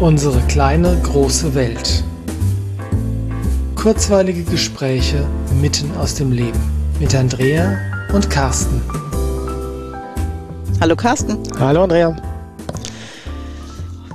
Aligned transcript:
Unsere 0.00 0.40
kleine 0.48 0.98
große 1.02 1.54
Welt. 1.54 2.02
Kurzweilige 3.76 4.44
Gespräche 4.44 5.26
mitten 5.60 5.94
aus 5.98 6.14
dem 6.14 6.32
Leben 6.32 6.58
mit 6.98 7.14
Andrea 7.14 7.76
und 8.10 8.30
Carsten. 8.30 8.80
Hallo 10.80 10.96
Carsten. 10.96 11.36
Hallo 11.58 11.82
Andrea. 11.82 12.16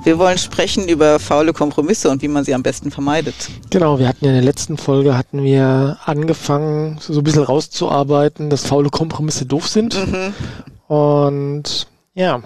Wir 0.02 0.18
wollen 0.18 0.38
sprechen 0.38 0.88
über 0.88 1.20
faule 1.20 1.52
Kompromisse 1.52 2.10
und 2.10 2.20
wie 2.20 2.28
man 2.28 2.44
sie 2.44 2.54
am 2.54 2.64
besten 2.64 2.90
vermeidet. 2.90 3.36
Genau, 3.70 4.00
wir 4.00 4.08
hatten 4.08 4.24
ja 4.24 4.32
in 4.32 4.38
der 4.38 4.44
letzten 4.44 4.78
Folge 4.78 5.16
hatten 5.16 5.44
wir 5.44 5.98
angefangen, 6.04 6.98
so 7.00 7.16
ein 7.16 7.22
bisschen 7.22 7.44
rauszuarbeiten, 7.44 8.50
dass 8.50 8.66
faule 8.66 8.90
Kompromisse 8.90 9.46
doof 9.46 9.68
sind. 9.68 9.94
Mhm. 9.94 10.34
Und 10.92 11.86
ja, 12.14 12.42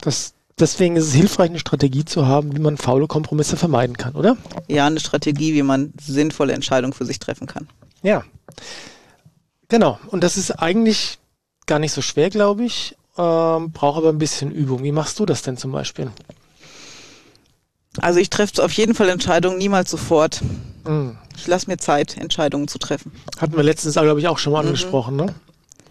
das, 0.00 0.34
deswegen 0.60 0.96
ist 0.96 1.06
es 1.08 1.14
hilfreich, 1.14 1.50
eine 1.50 1.58
Strategie 1.58 2.04
zu 2.04 2.26
haben, 2.26 2.54
wie 2.56 2.60
man 2.60 2.76
faule 2.76 3.06
Kompromisse 3.06 3.56
vermeiden 3.56 3.96
kann, 3.96 4.14
oder? 4.14 4.36
Ja, 4.66 4.86
eine 4.86 5.00
Strategie, 5.00 5.54
wie 5.54 5.62
man 5.62 5.92
sinnvolle 6.00 6.52
Entscheidungen 6.52 6.92
für 6.92 7.04
sich 7.04 7.18
treffen 7.18 7.46
kann. 7.46 7.68
Ja. 8.02 8.24
Genau. 9.68 9.98
Und 10.08 10.24
das 10.24 10.36
ist 10.36 10.50
eigentlich 10.52 11.18
gar 11.66 11.78
nicht 11.78 11.92
so 11.92 12.02
schwer, 12.02 12.30
glaube 12.30 12.64
ich. 12.64 12.96
Ähm, 13.16 13.72
braucht 13.72 13.98
aber 13.98 14.10
ein 14.10 14.18
bisschen 14.18 14.50
Übung. 14.52 14.82
Wie 14.82 14.92
machst 14.92 15.18
du 15.18 15.26
das 15.26 15.42
denn 15.42 15.56
zum 15.56 15.72
Beispiel? 15.72 16.10
Also 18.00 18.20
ich 18.20 18.30
treffe 18.30 18.62
auf 18.64 18.72
jeden 18.72 18.94
Fall 18.94 19.08
Entscheidungen 19.08 19.58
niemals 19.58 19.90
sofort. 19.90 20.40
Hm. 20.86 21.16
Ich 21.36 21.46
lasse 21.46 21.68
mir 21.68 21.78
Zeit, 21.78 22.16
Entscheidungen 22.16 22.68
zu 22.68 22.78
treffen. 22.78 23.12
Hatten 23.38 23.56
wir 23.56 23.62
letztens, 23.62 23.94
glaube 23.94 24.20
ich, 24.20 24.28
auch 24.28 24.38
schon 24.38 24.52
mal 24.52 24.62
Mhm. 24.62 24.68
angesprochen, 24.68 25.16
ne? 25.16 25.34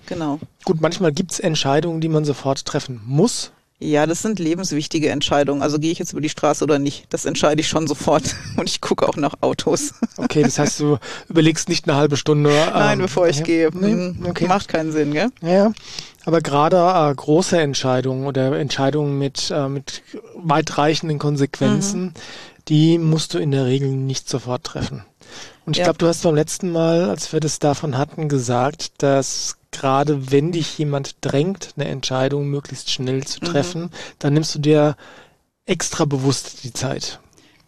Genau. 0.07 0.39
Gut, 0.63 0.79
manchmal 0.81 1.11
gibt 1.11 1.33
es 1.33 1.39
Entscheidungen, 1.39 1.99
die 1.99 2.07
man 2.07 2.23
sofort 2.23 2.65
treffen 2.65 3.01
muss. 3.05 3.51
Ja, 3.79 4.07
das 4.07 4.23
sind 4.23 4.39
lebenswichtige 4.39 5.09
Entscheidungen. 5.09 5.61
Also 5.61 5.77
gehe 5.77 5.91
ich 5.91 5.99
jetzt 5.99 6.11
über 6.11 6.21
die 6.21 6.29
Straße 6.29 6.63
oder 6.63 6.79
nicht, 6.79 7.05
das 7.11 7.25
entscheide 7.25 7.61
ich 7.61 7.67
schon 7.67 7.85
sofort. 7.85 8.35
Und 8.57 8.67
ich 8.67 8.81
gucke 8.81 9.07
auch 9.07 9.17
nach 9.17 9.35
Autos. 9.41 9.93
Okay, 10.17 10.41
das 10.41 10.57
heißt, 10.57 10.79
du 10.79 10.97
überlegst 11.29 11.69
nicht 11.69 11.87
eine 11.87 11.95
halbe 11.95 12.17
Stunde. 12.17 12.49
Nein, 12.49 12.93
ähm, 12.99 13.05
bevor 13.05 13.27
ich 13.27 13.37
ja, 13.37 13.43
gehe. 13.43 13.69
Nee, 13.73 13.91
Hm, 13.91 14.25
okay. 14.27 14.47
Macht 14.47 14.67
keinen 14.67 14.91
Sinn, 14.91 15.13
gell? 15.13 15.29
Ja, 15.41 15.49
ja. 15.49 15.71
Aber 16.25 16.41
gerade 16.41 16.77
äh, 16.77 17.13
große 17.15 17.59
Entscheidungen 17.59 18.25
oder 18.25 18.57
Entscheidungen 18.57 19.17
mit, 19.19 19.51
äh, 19.51 19.69
mit 19.69 20.01
weitreichenden 20.35 21.19
Konsequenzen, 21.19 22.01
Mhm. 22.05 22.13
die 22.69 22.97
musst 22.97 23.33
du 23.35 23.37
in 23.37 23.51
der 23.51 23.65
Regel 23.65 23.89
nicht 23.89 24.27
sofort 24.27 24.63
treffen. 24.63 25.03
Und 25.67 25.73
ich 25.73 25.79
Ja. 25.79 25.83
glaube, 25.83 25.99
du 25.99 26.07
hast 26.07 26.23
beim 26.23 26.33
letzten 26.35 26.71
Mal, 26.71 27.09
als 27.09 27.31
wir 27.31 27.39
das 27.41 27.59
davon 27.59 27.97
hatten, 27.97 28.27
gesagt, 28.27 28.91
dass 29.03 29.56
gerade 29.79 30.31
wenn 30.31 30.51
dich 30.51 30.77
jemand 30.77 31.15
drängt, 31.21 31.73
eine 31.77 31.87
Entscheidung 31.87 32.47
möglichst 32.47 32.91
schnell 32.91 33.23
zu 33.25 33.39
Mhm. 33.41 33.45
treffen, 33.45 33.91
dann 34.19 34.33
nimmst 34.33 34.53
du 34.55 34.59
dir 34.59 34.95
extra 35.65 36.05
bewusst 36.05 36.63
die 36.63 36.73
Zeit. 36.73 37.19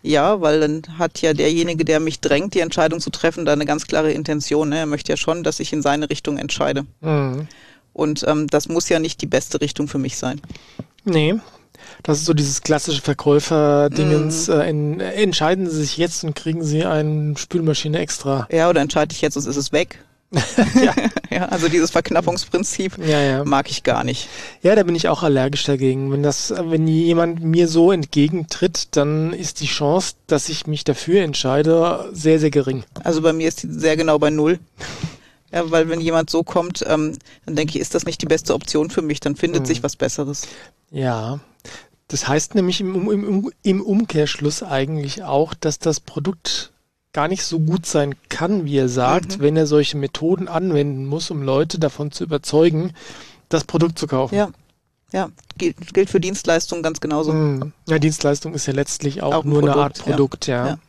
Ja, 0.02 0.40
weil 0.40 0.62
dann 0.62 0.98
hat 0.98 1.22
ja 1.22 1.34
derjenige, 1.34 1.84
der 1.84 2.00
mich 2.00 2.22
drängt, 2.22 2.54
die 2.54 2.62
Entscheidung 2.62 3.02
zu 3.02 3.10
treffen, 3.10 3.44
da 3.46 3.52
eine 3.52 3.66
ganz 3.66 3.86
klare 3.86 4.12
Intention. 4.14 4.70
Ne? 4.70 4.78
Er 4.80 4.86
möchte 4.86 5.12
ja 5.12 5.18
schon, 5.18 5.44
dass 5.44 5.60
ich 5.60 5.74
in 5.74 5.82
seine 5.82 6.10
Richtung 6.10 6.38
entscheide. 6.38 6.86
Mhm. 7.02 7.48
Und 7.92 8.24
ähm, 8.28 8.48
das 8.48 8.70
muss 8.70 8.88
ja 8.88 9.00
nicht 9.00 9.22
die 9.22 9.26
beste 9.26 9.60
Richtung 9.60 9.90
für 9.90 9.98
mich 9.98 10.16
sein. 10.18 10.40
Nee. 11.04 11.36
Das 12.04 12.20
ist 12.20 12.26
so 12.26 12.34
dieses 12.34 12.62
klassische 12.62 13.02
Verkäufer-Dingens. 13.02 14.48
Mhm. 14.48 14.54
Äh, 14.54 14.64
en- 14.68 15.00
entscheiden 15.00 15.70
Sie 15.70 15.78
sich 15.82 15.98
jetzt 15.98 16.24
und 16.24 16.36
kriegen 16.36 16.64
Sie 16.64 16.86
eine 16.86 17.38
Spülmaschine 17.38 18.00
extra. 18.00 18.48
Ja, 18.52 18.70
oder 18.70 18.82
entscheide 18.82 19.14
ich 19.14 19.22
jetzt, 19.22 19.34
sonst 19.34 19.48
ist 19.48 19.56
es 19.58 19.72
weg. 19.72 20.04
Ja. 20.32 20.94
ja, 21.32 21.46
also 21.46 21.70
dieses 21.70 21.90
Verknappungsprinzip 21.92 22.98
Ja, 23.00 23.20
ja. 23.20 23.44
mag 23.46 23.70
ich 23.72 23.82
gar 23.84 24.04
nicht. 24.04 24.30
Ja, 24.62 24.76
da 24.76 24.84
bin 24.84 24.96
ich 24.96 25.08
auch 25.08 25.24
allergisch 25.24 25.64
dagegen. 25.64 26.12
Wenn 26.12 26.22
das, 26.24 26.54
wenn 26.56 26.88
jemand 26.88 27.44
mir 27.44 27.68
so 27.68 27.92
entgegentritt, 27.92 28.90
dann 28.96 29.34
ist 29.34 29.60
die 29.62 29.66
Chance, 29.68 30.14
dass 30.28 30.50
ich 30.50 30.68
mich 30.68 30.84
dafür 30.84 31.24
entscheide, 31.24 32.10
sehr, 32.14 32.40
sehr 32.40 32.52
gering. 32.52 32.84
Also 33.04 33.22
bei 33.22 33.34
mir 33.34 33.48
ist 33.48 33.64
die 33.64 33.68
sehr 33.72 33.98
genau 33.98 34.20
bei 34.20 34.30
null. 34.30 34.60
Ja, 35.52 35.72
weil 35.72 35.90
wenn 35.90 36.00
jemand 36.00 36.30
so 36.30 36.44
kommt, 36.44 36.86
ähm, 36.88 37.18
dann 37.48 37.56
denke 37.56 37.74
ich, 37.74 37.82
ist 37.82 37.96
das 37.96 38.06
nicht 38.06 38.22
die 38.22 38.28
beste 38.28 38.54
Option 38.54 38.92
für 38.92 39.02
mich, 39.02 39.20
dann 39.20 39.36
findet 39.36 39.64
Mhm. 39.64 39.66
sich 39.66 39.82
was 39.82 39.96
Besseres. 39.96 40.44
Ja. 40.92 41.40
Das 42.08 42.28
heißt 42.28 42.54
nämlich 42.54 42.82
im, 42.82 43.10
im, 43.10 43.52
im 43.64 43.82
Umkehrschluss 43.82 44.62
eigentlich 44.62 45.24
auch, 45.24 45.56
dass 45.56 45.80
das 45.80 46.02
Produkt 46.02 46.72
gar 47.14 47.28
nicht 47.28 47.44
so 47.44 47.60
gut 47.60 47.86
sein 47.86 48.16
kann, 48.30 48.66
wie 48.66 48.78
er 48.78 48.90
sagt, 48.90 49.38
Mhm. 49.38 49.42
wenn 49.42 49.58
er 49.58 49.66
solche 49.68 49.98
Methoden 49.98 50.48
anwenden 50.48 51.06
muss, 51.06 51.32
um 51.32 51.42
Leute 51.42 51.80
davon 51.80 52.12
zu 52.12 52.24
überzeugen, 52.24 52.94
das 53.50 53.64
Produkt 53.64 53.98
zu 53.98 54.06
kaufen. 54.08 54.36
Ja, 54.36 54.52
ja, 55.12 55.30
gilt, 55.58 55.94
gilt 55.94 56.10
für 56.10 56.20
Dienstleistungen 56.20 56.84
ganz 56.84 57.00
genauso. 57.02 57.34
Mhm. 57.34 57.74
Ja, 57.88 57.98
Dienstleistung 57.98 58.54
ist 58.54 58.68
ja 58.68 58.74
letztlich 58.74 59.24
auch, 59.24 59.34
Auch 59.34 59.44
ein 59.44 59.50
nur 59.50 59.60
eine 59.64 59.72
Produkt, 59.72 60.00
Art 60.00 60.06
Produkt, 60.06 60.48
ja. 60.48 60.68
Ja. 60.68 60.80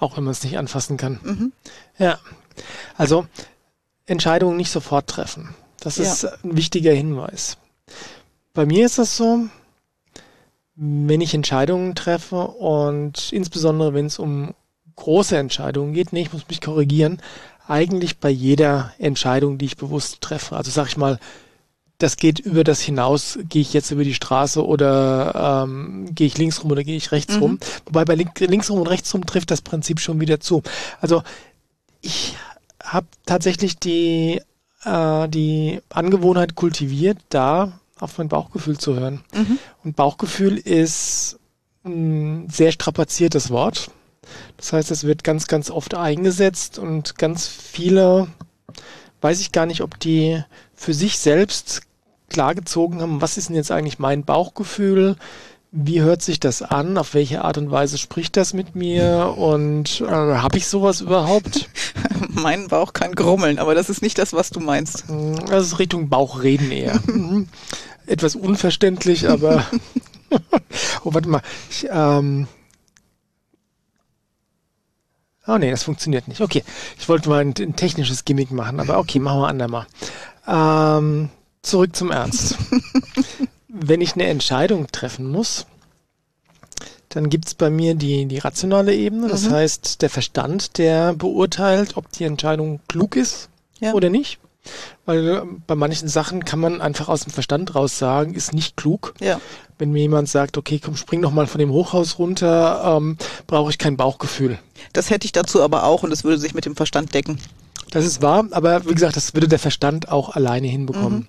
Auch 0.00 0.16
wenn 0.16 0.24
man 0.24 0.32
es 0.32 0.42
nicht 0.42 0.58
anfassen 0.58 0.96
kann. 0.96 1.20
Mhm. 1.22 1.52
Ja. 1.98 2.18
Also 2.96 3.26
Entscheidungen 4.06 4.56
nicht 4.56 4.72
sofort 4.72 5.06
treffen. 5.06 5.54
Das 5.78 5.98
Ja. 5.98 6.04
ist 6.04 6.24
ein 6.24 6.56
wichtiger 6.56 6.92
Hinweis. 6.92 7.58
Bei 8.54 8.66
mir 8.66 8.84
ist 8.86 8.98
das 8.98 9.16
so, 9.16 9.46
wenn 10.74 11.20
ich 11.20 11.34
Entscheidungen 11.34 11.94
treffe 11.94 12.42
und 12.48 13.32
insbesondere 13.32 13.94
wenn 13.94 14.06
es 14.06 14.18
um 14.18 14.54
große 15.00 15.36
Entscheidungen 15.36 15.92
geht, 15.92 16.12
nee, 16.12 16.22
ich 16.22 16.32
muss 16.32 16.48
mich 16.48 16.60
korrigieren, 16.60 17.20
eigentlich 17.66 18.18
bei 18.18 18.30
jeder 18.30 18.92
Entscheidung, 18.98 19.58
die 19.58 19.66
ich 19.66 19.76
bewusst 19.76 20.20
treffe. 20.20 20.56
Also 20.56 20.70
sag 20.70 20.86
ich 20.88 20.96
mal, 20.96 21.18
das 21.98 22.16
geht 22.16 22.38
über 22.38 22.64
das 22.64 22.80
hinaus, 22.80 23.38
gehe 23.48 23.60
ich 23.62 23.72
jetzt 23.74 23.90
über 23.90 24.04
die 24.04 24.14
Straße 24.14 24.64
oder 24.64 25.64
ähm, 25.64 26.08
gehe 26.14 26.26
ich 26.26 26.38
links 26.38 26.62
rum 26.62 26.70
oder 26.70 26.82
gehe 26.82 26.96
ich 26.96 27.12
rechts 27.12 27.36
Mhm. 27.36 27.42
rum. 27.42 27.58
Wobei 27.84 28.04
bei 28.04 28.14
link, 28.14 28.40
links 28.40 28.70
rum 28.70 28.80
und 28.80 28.86
rechts 28.88 29.12
rum 29.12 29.26
trifft 29.26 29.50
das 29.50 29.60
Prinzip 29.60 30.00
schon 30.00 30.18
wieder 30.20 30.40
zu. 30.40 30.62
Also 31.00 31.22
ich 32.00 32.36
habe 32.82 33.06
tatsächlich 33.26 33.78
die, 33.78 34.40
äh, 34.84 35.28
die 35.28 35.80
Angewohnheit 35.90 36.54
kultiviert, 36.54 37.18
da 37.28 37.78
auf 37.98 38.16
mein 38.16 38.28
Bauchgefühl 38.28 38.78
zu 38.78 38.94
hören. 38.98 39.20
Mhm. 39.34 39.58
Und 39.84 39.94
Bauchgefühl 39.96 40.56
ist 40.56 41.38
ein 41.84 42.48
sehr 42.50 42.72
strapaziertes 42.72 43.50
Wort. 43.50 43.90
Das 44.56 44.72
heißt, 44.72 44.90
es 44.90 45.04
wird 45.04 45.24
ganz, 45.24 45.46
ganz 45.46 45.70
oft 45.70 45.94
eingesetzt 45.94 46.78
und 46.78 47.18
ganz 47.18 47.46
viele, 47.46 48.28
weiß 49.20 49.40
ich 49.40 49.52
gar 49.52 49.66
nicht, 49.66 49.82
ob 49.82 49.98
die 49.98 50.42
für 50.74 50.94
sich 50.94 51.18
selbst 51.18 51.82
klargezogen 52.30 53.02
haben, 53.02 53.20
was 53.20 53.36
ist 53.36 53.48
denn 53.48 53.56
jetzt 53.56 53.70
eigentlich 53.70 53.98
mein 53.98 54.24
Bauchgefühl? 54.24 55.16
Wie 55.72 56.00
hört 56.00 56.22
sich 56.22 56.40
das 56.40 56.62
an? 56.62 56.98
Auf 56.98 57.14
welche 57.14 57.44
Art 57.44 57.56
und 57.58 57.70
Weise 57.70 57.96
spricht 57.98 58.36
das 58.36 58.54
mit 58.54 58.74
mir? 58.74 59.34
Und 59.36 60.00
äh, 60.00 60.06
habe 60.06 60.56
ich 60.56 60.66
sowas 60.66 61.00
überhaupt? 61.00 61.68
Mein 62.28 62.68
Bauch 62.68 62.92
kann 62.92 63.14
grummeln, 63.14 63.58
aber 63.58 63.74
das 63.74 63.88
ist 63.88 64.02
nicht 64.02 64.18
das, 64.18 64.32
was 64.32 64.50
du 64.50 64.58
meinst. 64.58 65.08
Mm, 65.08 65.34
Das 65.46 65.66
ist 65.66 65.78
Richtung 65.78 66.08
Bauchreden 66.08 66.72
eher. 66.72 67.00
Etwas 68.06 68.34
unverständlich, 68.34 69.28
aber. 69.28 69.64
oh, 71.04 71.14
warte 71.14 71.28
mal. 71.28 71.42
Ich, 71.70 71.86
ähm. 71.90 72.48
Oh 75.46 75.56
nee, 75.58 75.70
das 75.70 75.82
funktioniert 75.82 76.28
nicht. 76.28 76.40
Okay, 76.40 76.62
ich 76.98 77.08
wollte 77.08 77.28
mal 77.28 77.40
ein, 77.40 77.54
ein 77.58 77.76
technisches 77.76 78.24
Gimmick 78.24 78.50
machen, 78.50 78.78
aber 78.80 78.98
okay, 78.98 79.18
machen 79.18 79.40
wir 79.40 79.48
andermal. 79.48 79.86
Ähm, 80.46 81.30
zurück 81.62 81.96
zum 81.96 82.10
Ernst. 82.10 82.56
Wenn 83.68 84.00
ich 84.00 84.14
eine 84.14 84.26
Entscheidung 84.26 84.86
treffen 84.92 85.30
muss, 85.30 85.66
dann 87.08 87.28
gibt's 87.28 87.54
bei 87.54 87.70
mir 87.70 87.94
die, 87.94 88.26
die 88.26 88.38
rationale 88.38 88.94
Ebene. 88.94 89.28
Das 89.28 89.44
Mhm. 89.44 89.52
heißt, 89.52 90.02
der 90.02 90.10
Verstand, 90.10 90.78
der 90.78 91.14
beurteilt, 91.14 91.96
ob 91.96 92.10
die 92.12 92.24
Entscheidung 92.24 92.80
klug 92.88 93.16
ist 93.16 93.48
Ja. 93.80 93.92
oder 93.94 94.10
nicht. 94.10 94.38
Weil 95.10 95.28
äh, 95.28 95.42
bei 95.66 95.74
manchen 95.74 96.06
Sachen 96.06 96.44
kann 96.44 96.60
man 96.60 96.80
einfach 96.80 97.08
aus 97.08 97.22
dem 97.22 97.32
Verstand 97.32 97.74
raus 97.74 97.98
sagen, 97.98 98.32
ist 98.34 98.54
nicht 98.54 98.76
klug. 98.76 99.14
Ja, 99.18 99.40
Wenn 99.76 99.90
mir 99.90 100.02
jemand 100.02 100.28
sagt, 100.28 100.56
okay, 100.56 100.78
komm, 100.78 100.94
spring 100.94 101.20
doch 101.20 101.32
mal 101.32 101.48
von 101.48 101.58
dem 101.58 101.72
Hochhaus 101.72 102.20
runter, 102.20 102.96
ähm, 102.96 103.16
brauche 103.48 103.70
ich 103.70 103.78
kein 103.78 103.96
Bauchgefühl. 103.96 104.60
das 104.92 105.10
hätte 105.10 105.24
ich 105.24 105.32
dazu 105.32 105.64
aber 105.64 105.82
auch 105.82 106.04
und 106.04 106.12
es 106.12 106.22
würde 106.22 106.38
sich 106.38 106.54
mit 106.54 106.64
dem 106.64 106.76
Verstand 106.76 107.12
decken. 107.12 107.40
Das 107.90 108.06
ist 108.06 108.22
wahr, 108.22 108.44
aber 108.52 108.86
wie 108.86 108.94
gesagt, 108.94 109.16
das 109.16 109.34
würde 109.34 109.48
der 109.48 109.58
Verstand 109.58 110.12
auch 110.12 110.36
alleine 110.36 110.68
hinbekommen. 110.68 111.26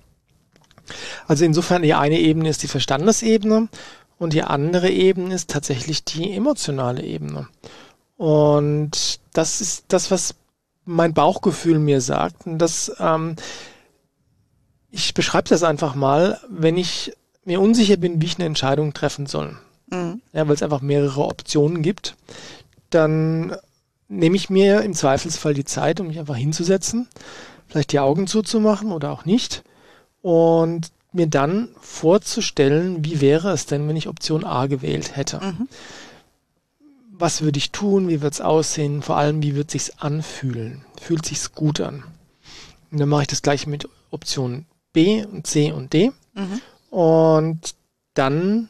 Also 1.26 1.44
insofern 1.44 1.82
die 1.82 1.94
eine 1.94 2.20
Ebene 2.20 2.50
ist 2.50 2.62
die 2.62 2.68
Verstandesebene 2.68 3.68
und 4.16 4.32
die 4.32 4.44
andere 4.44 4.90
Ebene 4.90 5.34
ist 5.34 5.50
tatsächlich 5.50 6.04
die 6.04 6.32
emotionale 6.32 7.02
Ebene. 7.02 7.48
Und 8.16 9.18
das 9.32 9.60
ist 9.60 9.86
das, 9.88 10.12
was 10.12 10.36
mein 10.84 11.14
Bauchgefühl 11.14 11.80
mir 11.80 12.00
sagt. 12.00 12.46
Und 12.46 12.58
das, 12.58 12.92
ähm, 13.00 13.34
ich 14.92 15.14
beschreibe 15.14 15.48
das 15.48 15.64
einfach 15.64 15.96
mal, 15.96 16.38
wenn 16.48 16.76
ich 16.76 17.12
mir 17.44 17.60
unsicher 17.60 17.96
bin, 17.96 18.22
wie 18.22 18.26
ich 18.26 18.36
eine 18.36 18.46
Entscheidung 18.46 18.92
treffen 18.92 19.26
soll 19.26 19.58
Mhm. 19.92 20.22
ja, 20.32 20.48
weil 20.48 20.54
es 20.54 20.62
einfach 20.62 20.80
mehrere 20.80 21.26
Optionen 21.26 21.82
gibt, 21.82 22.16
dann 22.90 23.54
nehme 24.08 24.36
ich 24.36 24.48
mir 24.48 24.80
im 24.82 24.94
Zweifelsfall 24.94 25.52
die 25.54 25.66
Zeit, 25.66 26.00
um 26.00 26.06
mich 26.06 26.18
einfach 26.18 26.36
hinzusetzen, 26.36 27.08
vielleicht 27.68 27.92
die 27.92 28.00
Augen 28.00 28.26
zuzumachen 28.26 28.90
oder 28.90 29.10
auch 29.10 29.26
nicht 29.26 29.62
und 30.22 30.90
mir 31.12 31.26
dann 31.26 31.68
vorzustellen, 31.78 33.04
wie 33.04 33.20
wäre 33.20 33.50
es 33.50 33.66
denn, 33.66 33.86
wenn 33.86 33.96
ich 33.96 34.08
Option 34.08 34.44
A 34.44 34.66
gewählt 34.66 35.14
hätte. 35.16 35.40
Mhm. 35.40 35.68
was 37.10 37.42
würde 37.42 37.58
ich 37.58 37.70
tun, 37.70 38.08
wie 38.08 38.20
wird 38.20 38.34
es 38.34 38.40
aussehen, 38.40 39.02
vor 39.02 39.16
allem 39.16 39.42
wie 39.42 39.54
wird 39.54 39.70
sich's 39.70 39.92
anfühlen, 39.98 40.84
fühlt 41.00 41.26
sich's 41.26 41.52
gut 41.52 41.80
an. 41.80 42.02
Und 42.90 42.98
dann 42.98 43.08
mache 43.08 43.22
ich 43.22 43.28
das 43.28 43.42
gleiche 43.42 43.68
mit 43.68 43.88
Option 44.10 44.64
B 44.92 45.24
und 45.24 45.46
C 45.46 45.72
und 45.72 45.92
D. 45.92 46.12
Mhm. 46.34 46.60
Und 46.90 47.74
dann 48.14 48.68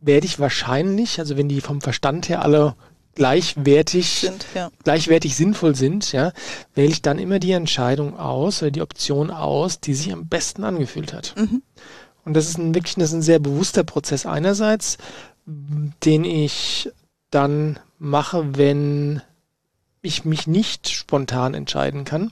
werde 0.00 0.26
ich 0.26 0.38
wahrscheinlich, 0.38 1.18
also 1.18 1.36
wenn 1.36 1.48
die 1.48 1.60
vom 1.60 1.80
Verstand 1.80 2.28
her 2.28 2.42
alle 2.42 2.74
gleichwertig 3.14 4.20
sind, 4.20 4.46
ja. 4.54 4.70
gleichwertig 4.84 5.34
sinnvoll 5.34 5.74
sind, 5.74 6.12
ja, 6.12 6.32
wähle 6.74 6.92
ich 6.92 7.02
dann 7.02 7.18
immer 7.18 7.40
die 7.40 7.52
Entscheidung 7.52 8.16
aus 8.16 8.62
oder 8.62 8.70
die 8.70 8.82
Option 8.82 9.30
aus, 9.30 9.80
die 9.80 9.94
sich 9.94 10.12
am 10.12 10.28
besten 10.28 10.62
angefühlt 10.62 11.12
hat. 11.12 11.34
Mhm. 11.36 11.62
Und 12.24 12.34
das 12.34 12.48
ist 12.48 12.58
ein, 12.58 12.74
wirklich 12.74 12.94
das 12.94 13.10
ist 13.10 13.14
ein 13.14 13.22
sehr 13.22 13.38
bewusster 13.38 13.82
Prozess 13.82 14.24
einerseits, 14.24 14.98
den 15.46 16.24
ich 16.24 16.90
dann 17.30 17.80
mache, 17.98 18.56
wenn 18.56 19.22
ich 20.00 20.24
mich 20.24 20.46
nicht 20.46 20.88
spontan 20.88 21.54
entscheiden 21.54 22.04
kann 22.04 22.30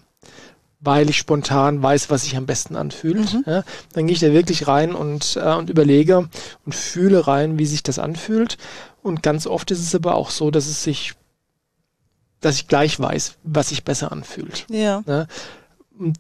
weil 0.87 1.11
ich 1.11 1.19
spontan 1.19 1.83
weiß, 1.83 2.09
was 2.11 2.23
sich 2.23 2.37
am 2.37 2.47
besten 2.47 2.77
anfühlt. 2.77 3.35
Mhm. 3.35 3.45
Ja, 3.47 3.65
dann 3.93 4.07
gehe 4.07 4.15
ich 4.15 4.21
da 4.21 4.33
wirklich 4.33 4.69
rein 4.69 4.95
und, 4.95 5.37
äh, 5.37 5.55
und 5.55 5.69
überlege 5.69 6.29
und 6.65 6.75
fühle 6.75 7.27
rein, 7.27 7.59
wie 7.59 7.67
sich 7.67 7.83
das 7.83 7.99
anfühlt. 7.99 8.57
Und 9.03 9.23
ganz 9.23 9.47
oft 9.47 9.71
ist 9.71 9.81
es 9.81 9.95
aber 9.95 10.15
auch 10.15 10.31
so, 10.31 10.51
dass 10.51 10.67
es 10.67 10.83
sich, 10.83 11.15
dass 12.41 12.57
ich 12.57 12.69
gleich 12.69 12.99
weiß, 12.99 13.37
was 13.43 13.69
sich 13.69 13.85
besser 13.85 14.13
anfühlt. 14.13 14.67
Ja. 14.71 15.03
ja 15.07 15.27
und 15.99 16.19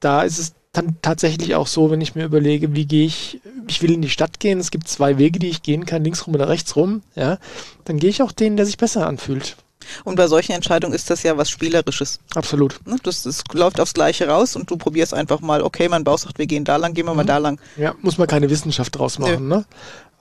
da 0.00 0.22
ist 0.22 0.38
es 0.38 0.54
dann 0.72 0.96
tatsächlich 1.02 1.54
auch 1.54 1.66
so, 1.66 1.90
wenn 1.90 2.00
ich 2.00 2.14
mir 2.14 2.24
überlege, 2.24 2.74
wie 2.74 2.86
gehe 2.86 3.06
ich, 3.06 3.40
ich 3.68 3.80
will 3.82 3.92
in 3.92 4.02
die 4.02 4.10
Stadt 4.10 4.40
gehen, 4.40 4.58
es 4.58 4.70
gibt 4.70 4.88
zwei 4.88 5.18
Wege, 5.18 5.38
die 5.38 5.48
ich 5.48 5.62
gehen 5.62 5.86
kann, 5.86 6.02
links 6.04 6.26
rum 6.26 6.34
oder 6.34 6.48
rechts 6.48 6.76
rum, 6.76 7.02
ja, 7.14 7.38
dann 7.84 7.98
gehe 7.98 8.10
ich 8.10 8.22
auch 8.22 8.32
den, 8.32 8.56
der 8.56 8.66
sich 8.66 8.76
besser 8.76 9.06
anfühlt. 9.06 9.56
Und 10.04 10.16
bei 10.16 10.26
solchen 10.26 10.52
Entscheidungen 10.52 10.94
ist 10.94 11.10
das 11.10 11.22
ja 11.22 11.36
was 11.36 11.50
Spielerisches. 11.50 12.20
Absolut. 12.34 12.80
Ne, 12.86 12.96
das, 13.02 13.22
das 13.22 13.42
läuft 13.52 13.80
aufs 13.80 13.94
Gleiche 13.94 14.28
raus 14.28 14.56
und 14.56 14.70
du 14.70 14.76
probierst 14.76 15.14
einfach 15.14 15.40
mal, 15.40 15.62
okay, 15.62 15.88
mein 15.88 16.04
Bauch 16.04 16.18
sagt, 16.18 16.38
wir 16.38 16.46
gehen 16.46 16.64
da 16.64 16.76
lang, 16.76 16.94
gehen 16.94 17.06
wir 17.06 17.12
mhm. 17.12 17.18
mal 17.18 17.24
da 17.24 17.38
lang. 17.38 17.60
Ja, 17.76 17.94
muss 18.02 18.18
man 18.18 18.26
keine 18.26 18.50
Wissenschaft 18.50 18.96
draus 18.98 19.18
machen. 19.18 19.48
Ne? 19.48 19.64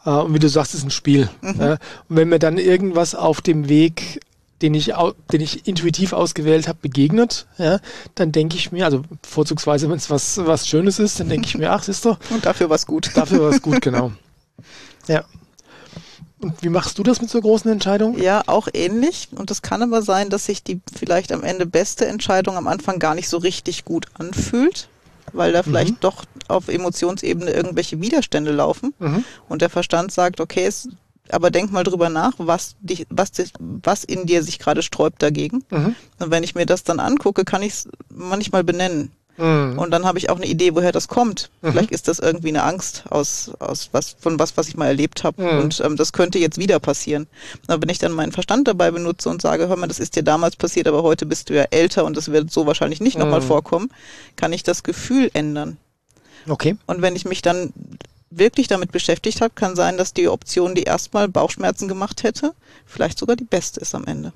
Äh, 0.06 0.10
und 0.10 0.34
wie 0.34 0.40
du 0.40 0.50
sagst, 0.50 0.74
ist 0.76 0.84
ein 0.84 0.92
Spiel. 0.92 1.30
Mhm. 1.42 1.60
Und 1.60 1.80
wenn 2.10 2.30
mir 2.30 2.40
dann 2.40 2.58
irgendwas 2.58 3.16
auf 3.16 3.42
dem 3.42 3.70
Weg 3.70 4.20
den 4.64 4.74
ich, 4.74 4.94
den 5.32 5.42
ich 5.42 5.68
intuitiv 5.68 6.14
ausgewählt 6.14 6.70
habe, 6.70 6.80
begegnet, 6.82 7.48
ja, 7.58 7.80
dann 8.16 8.32
denke 8.32 8.56
ich 8.56 8.72
mir, 8.72 8.86
also 8.86 9.04
vorzugsweise, 9.22 9.90
wenn 9.90 9.98
es 9.98 10.10
was, 10.10 10.38
was 10.38 10.68
Schönes 10.70 11.00
ist, 11.00 11.20
dann 11.20 11.28
denke 11.28 11.48
ich 11.48 11.58
mir, 11.58 11.72
ach, 11.74 11.84
siehst 11.84 12.06
du. 12.06 12.16
Und 12.30 12.46
dafür 12.46 12.70
was 12.70 12.86
gut. 12.88 13.12
Dafür 13.14 13.52
was 13.52 13.62
gut, 13.62 13.82
genau. 13.82 14.14
Ja. 15.08 15.26
Und 16.44 16.62
wie 16.62 16.70
machst 16.70 16.98
du 17.00 17.04
das 17.04 17.22
mit 17.22 17.30
so 17.30 17.40
großen 17.40 17.72
Entscheidungen? 17.72 18.22
Ja, 18.22 18.44
auch 18.48 18.68
ähnlich. 18.74 19.30
Und 19.34 19.50
es 19.50 19.62
kann 19.62 19.82
aber 19.82 20.02
sein, 20.02 20.30
dass 20.30 20.46
sich 20.46 20.64
die 20.64 20.82
vielleicht 20.94 21.32
am 21.32 21.44
Ende 21.44 21.66
beste 21.66 22.06
Entscheidung 22.06 22.58
am 22.58 22.68
Anfang 22.68 23.00
gar 23.00 23.16
nicht 23.16 23.30
so 23.30 23.38
richtig 23.38 23.86
gut 23.86 24.08
anfühlt, 24.16 24.90
weil 25.32 25.54
da 25.54 25.64
vielleicht 25.64 25.94
mhm. 25.94 26.00
doch 26.02 26.26
auf 26.48 26.68
Emotionsebene 26.68 27.52
irgendwelche 27.52 28.02
Widerstände 28.02 28.52
laufen. 28.52 28.94
Mhm. 29.00 29.24
Und 29.48 29.62
der 29.62 29.70
Verstand 29.70 30.12
sagt, 30.12 30.42
okay, 30.42 30.66
es, 30.66 30.90
aber 31.30 31.50
denk 31.50 31.72
mal 31.72 31.84
drüber 31.84 32.10
nach, 32.10 32.34
was, 32.38 32.76
dich, 32.82 33.08
was, 33.10 33.32
was 33.60 34.04
in 34.04 34.26
dir 34.26 34.44
sich 34.44 34.60
gerade 34.60 34.82
sträubt 34.82 35.24
dagegen. 35.24 35.64
Mhm. 35.70 35.96
Und 36.20 36.32
wenn 36.32 36.44
ich 36.44 36.56
mir 36.56 36.66
das 36.66 36.84
dann 36.84 37.00
angucke, 37.00 37.46
kann 37.46 37.62
ich 37.62 37.74
es 37.74 37.90
manchmal 38.10 38.64
benennen. 38.64 39.12
Mhm. 39.38 39.80
Und 39.80 39.92
dann 39.92 40.06
habe 40.06 40.18
ich 40.18 40.30
auch 40.30 40.36
eine 40.36 40.46
Idee, 40.46 40.76
woher 40.76 40.92
das 40.92 41.08
kommt. 41.08 41.50
Mhm. 41.62 41.72
Vielleicht 41.72 41.92
ist 41.92 42.08
das 42.08 42.20
irgendwie 42.20 42.50
eine 42.50 42.64
Angst 42.64 43.04
aus, 43.10 43.52
aus 43.60 43.90
was, 43.92 44.16
von 44.20 44.38
was, 44.38 44.58
was 44.58 44.68
ich 44.68 44.78
mal 44.78 44.88
erlebt 44.88 45.24
habe. 45.24 45.42
Mhm. 45.42 45.60
Und 45.60 45.82
ähm, 45.84 45.96
das 45.96 46.14
könnte 46.14 46.38
jetzt 46.40 46.58
wieder 46.58 46.80
passieren. 46.80 47.28
Aber 47.68 47.82
wenn 47.82 47.90
ich 47.90 48.00
dann 48.00 48.12
meinen 48.12 48.32
Verstand 48.32 48.68
dabei 48.68 48.92
benutze 48.92 49.30
und 49.30 49.42
sage, 49.42 49.68
hör 49.68 49.76
mal, 49.76 49.88
das 49.88 50.00
ist 50.00 50.16
dir 50.16 50.24
damals 50.24 50.56
passiert, 50.56 50.88
aber 50.88 51.04
heute 51.04 51.26
bist 51.26 51.50
du 51.50 51.56
ja 51.56 51.64
älter 51.72 52.06
und 52.06 52.16
das 52.16 52.32
wird 52.32 52.52
so 52.52 52.68
wahrscheinlich 52.68 53.02
nicht 53.02 53.18
nochmal 53.18 53.42
mhm. 53.42 53.46
vorkommen, 53.46 53.90
kann 54.36 54.54
ich 54.54 54.64
das 54.64 54.84
Gefühl 54.84 55.32
ändern. 55.34 55.78
Okay. 56.48 56.76
Und 56.86 57.02
wenn 57.02 57.16
ich 57.16 57.26
mich 57.26 57.42
dann 57.42 57.74
wirklich 58.30 58.68
damit 58.68 58.92
beschäftigt 58.92 59.42
habe, 59.42 59.54
kann 59.56 59.76
sein, 59.76 59.98
dass 59.98 60.14
die 60.14 60.28
Option, 60.28 60.76
die 60.76 60.84
erstmal 60.84 61.28
Bauchschmerzen 61.28 61.88
gemacht 61.88 62.24
hätte, 62.24 62.54
vielleicht 62.86 63.18
sogar 63.18 63.36
die 63.36 63.44
beste 63.44 63.80
ist 63.80 63.96
am 63.96 64.06
Ende. 64.06 64.34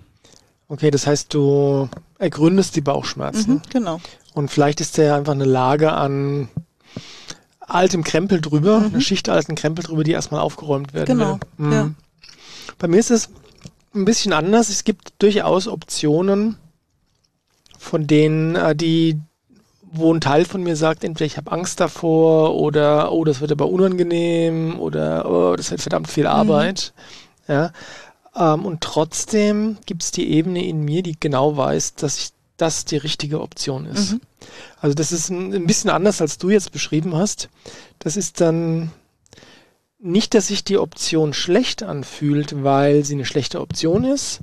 Okay, 0.70 0.92
das 0.92 1.08
heißt, 1.08 1.34
du 1.34 1.90
ergründest 2.20 2.76
die 2.76 2.82
Bauchschmerzen. 2.82 3.56
Mhm, 3.56 3.62
genau. 3.70 4.02
Und 4.34 4.52
vielleicht 4.52 4.82
ist 4.82 4.98
da 4.98 5.16
einfach 5.16 5.34
eine 5.34 5.46
Lage 5.46 5.94
an 5.94 6.50
altem 7.60 8.04
Krempel 8.04 8.42
drüber, 8.42 8.80
mhm. 8.80 8.86
eine 8.88 9.02
Schicht 9.02 9.30
alten 9.30 9.56
Krempel 9.56 9.84
drüber, 9.84 10.04
die 10.04 10.12
erstmal 10.12 10.42
aufgeräumt 10.42 10.94
werden 10.94 11.18
genau. 11.18 11.40
will. 11.58 11.66
Mhm. 11.66 11.72
Ja. 11.72 11.92
Bei 12.80 12.88
mir 12.88 13.00
ist 13.00 13.12
es 13.12 13.30
ein 13.94 14.06
bisschen 14.06 14.34
anders. 14.34 14.70
Es 14.70 14.84
gibt 14.84 15.14
durchaus 15.20 15.68
Optionen, 15.68 16.58
von 17.78 18.08
denen 18.08 18.56
äh, 18.56 18.76
die, 18.76 19.20
wo 19.82 20.14
ein 20.14 20.22
Teil 20.22 20.46
von 20.46 20.64
mir 20.64 20.76
sagt, 20.76 21.04
entweder 21.04 21.26
ich 21.26 21.38
habe 21.38 21.52
Angst 21.52 21.80
davor 21.80 22.56
oder 22.56 23.12
oh, 23.12 23.24
das 23.24 23.42
wird 23.42 23.52
aber 23.52 23.70
unangenehm 23.70 24.80
oder 24.80 25.30
oh, 25.30 25.56
das 25.56 25.72
wird 25.72 25.82
verdammt 25.82 26.10
viel 26.10 26.26
mhm. 26.26 26.30
Arbeit. 26.30 26.94
Mhm. 27.48 27.54
Ja. 27.54 27.72
Ähm, 28.38 28.66
und 28.66 28.82
trotzdem 28.82 29.78
gibt 29.86 30.04
es 30.04 30.12
die 30.12 30.30
Ebene 30.32 30.66
in 30.66 30.84
mir, 30.84 31.04
die 31.04 31.20
genau 31.20 31.58
weiß, 31.58 31.96
dass 31.96 32.34
das 32.58 32.86
die 32.86 32.98
richtige 32.98 33.42
Option 33.42 33.86
ist. 33.86 34.14
Mhm. 34.14 34.22
Also 34.80 34.96
das 34.96 35.12
ist 35.12 35.30
ein, 35.30 35.54
ein, 35.54 35.68
bisschen 35.68 35.90
anders, 35.90 36.22
als 36.22 36.38
du 36.38 36.50
jetzt 36.50 36.72
beschrieben 36.72 37.16
hast. 37.16 37.50
Das 38.00 38.18
ist 38.18 38.42
dann 38.42 38.92
nicht, 40.00 40.34
dass 40.34 40.48
sich 40.48 40.64
die 40.64 40.78
Option 40.78 41.34
schlecht 41.34 41.84
anfühlt, 41.84 42.64
weil 42.64 43.04
sie 43.04 43.16
eine 43.16 43.26
schlechte 43.26 43.62
Option 43.62 44.04
ist, 44.04 44.40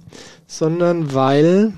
sondern 0.47 1.15
weil 1.15 1.75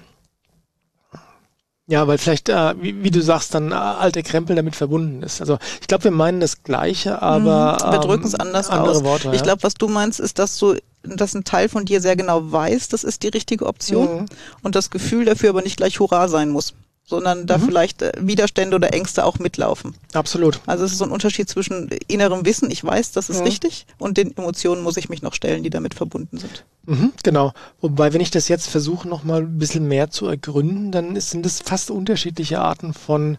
ja, 1.88 2.08
weil 2.08 2.18
vielleicht, 2.18 2.48
äh, 2.48 2.74
wie, 2.82 3.04
wie, 3.04 3.12
du 3.12 3.22
sagst, 3.22 3.54
dann 3.54 3.70
äh, 3.70 3.74
alter 3.74 4.22
Krempel 4.24 4.56
damit 4.56 4.74
verbunden 4.74 5.22
ist. 5.22 5.40
Also 5.40 5.58
ich 5.80 5.86
glaube, 5.86 6.04
wir 6.04 6.10
meinen 6.10 6.40
das 6.40 6.64
Gleiche, 6.64 7.22
aber 7.22 7.78
mhm, 7.80 7.92
wir 7.92 8.00
drücken 8.00 8.26
es 8.26 8.34
ähm, 8.34 8.40
anders 8.40 8.70
andere 8.70 8.96
aus. 8.96 9.04
Worte. 9.04 9.30
Ich 9.32 9.42
glaube, 9.44 9.62
was 9.62 9.74
du 9.74 9.86
meinst, 9.86 10.18
ist, 10.18 10.40
dass 10.40 10.58
du 10.58 10.74
dass 11.16 11.34
ein 11.34 11.44
Teil 11.44 11.68
von 11.68 11.84
dir 11.84 12.00
sehr 12.00 12.16
genau 12.16 12.50
weiß, 12.50 12.88
das 12.88 13.04
ist 13.04 13.22
die 13.22 13.28
richtige 13.28 13.66
Option 13.66 14.22
mhm. 14.22 14.26
und 14.62 14.74
das 14.74 14.90
Gefühl 14.90 15.24
dafür 15.24 15.50
aber 15.50 15.62
nicht 15.62 15.76
gleich 15.76 16.00
Hurra 16.00 16.28
sein 16.28 16.50
muss 16.50 16.74
sondern 17.06 17.46
da 17.46 17.56
mhm. 17.56 17.62
vielleicht 17.62 18.02
äh, 18.02 18.12
Widerstände 18.18 18.74
oder 18.74 18.92
Ängste 18.92 19.24
auch 19.24 19.38
mitlaufen. 19.38 19.94
Absolut. 20.12 20.60
Also 20.66 20.84
es 20.84 20.92
ist 20.92 20.98
so 20.98 21.04
ein 21.04 21.12
Unterschied 21.12 21.48
zwischen 21.48 21.88
innerem 22.08 22.44
Wissen, 22.44 22.70
ich 22.70 22.82
weiß, 22.82 23.12
das 23.12 23.30
ist 23.30 23.38
mhm. 23.38 23.44
richtig, 23.44 23.86
und 23.98 24.16
den 24.18 24.36
Emotionen 24.36 24.82
muss 24.82 24.96
ich 24.96 25.08
mich 25.08 25.22
noch 25.22 25.32
stellen, 25.32 25.62
die 25.62 25.70
damit 25.70 25.94
verbunden 25.94 26.38
sind. 26.38 26.64
Mhm, 26.84 27.12
genau. 27.22 27.52
Wobei, 27.80 28.12
wenn 28.12 28.20
ich 28.20 28.32
das 28.32 28.48
jetzt 28.48 28.68
versuche, 28.68 29.08
noch 29.08 29.22
mal 29.22 29.42
ein 29.42 29.58
bisschen 29.58 29.86
mehr 29.86 30.10
zu 30.10 30.26
ergründen, 30.26 30.90
dann 30.90 31.14
ist, 31.14 31.30
sind 31.30 31.46
es 31.46 31.60
fast 31.60 31.90
unterschiedliche 31.90 32.60
Arten 32.60 32.92
von 32.92 33.38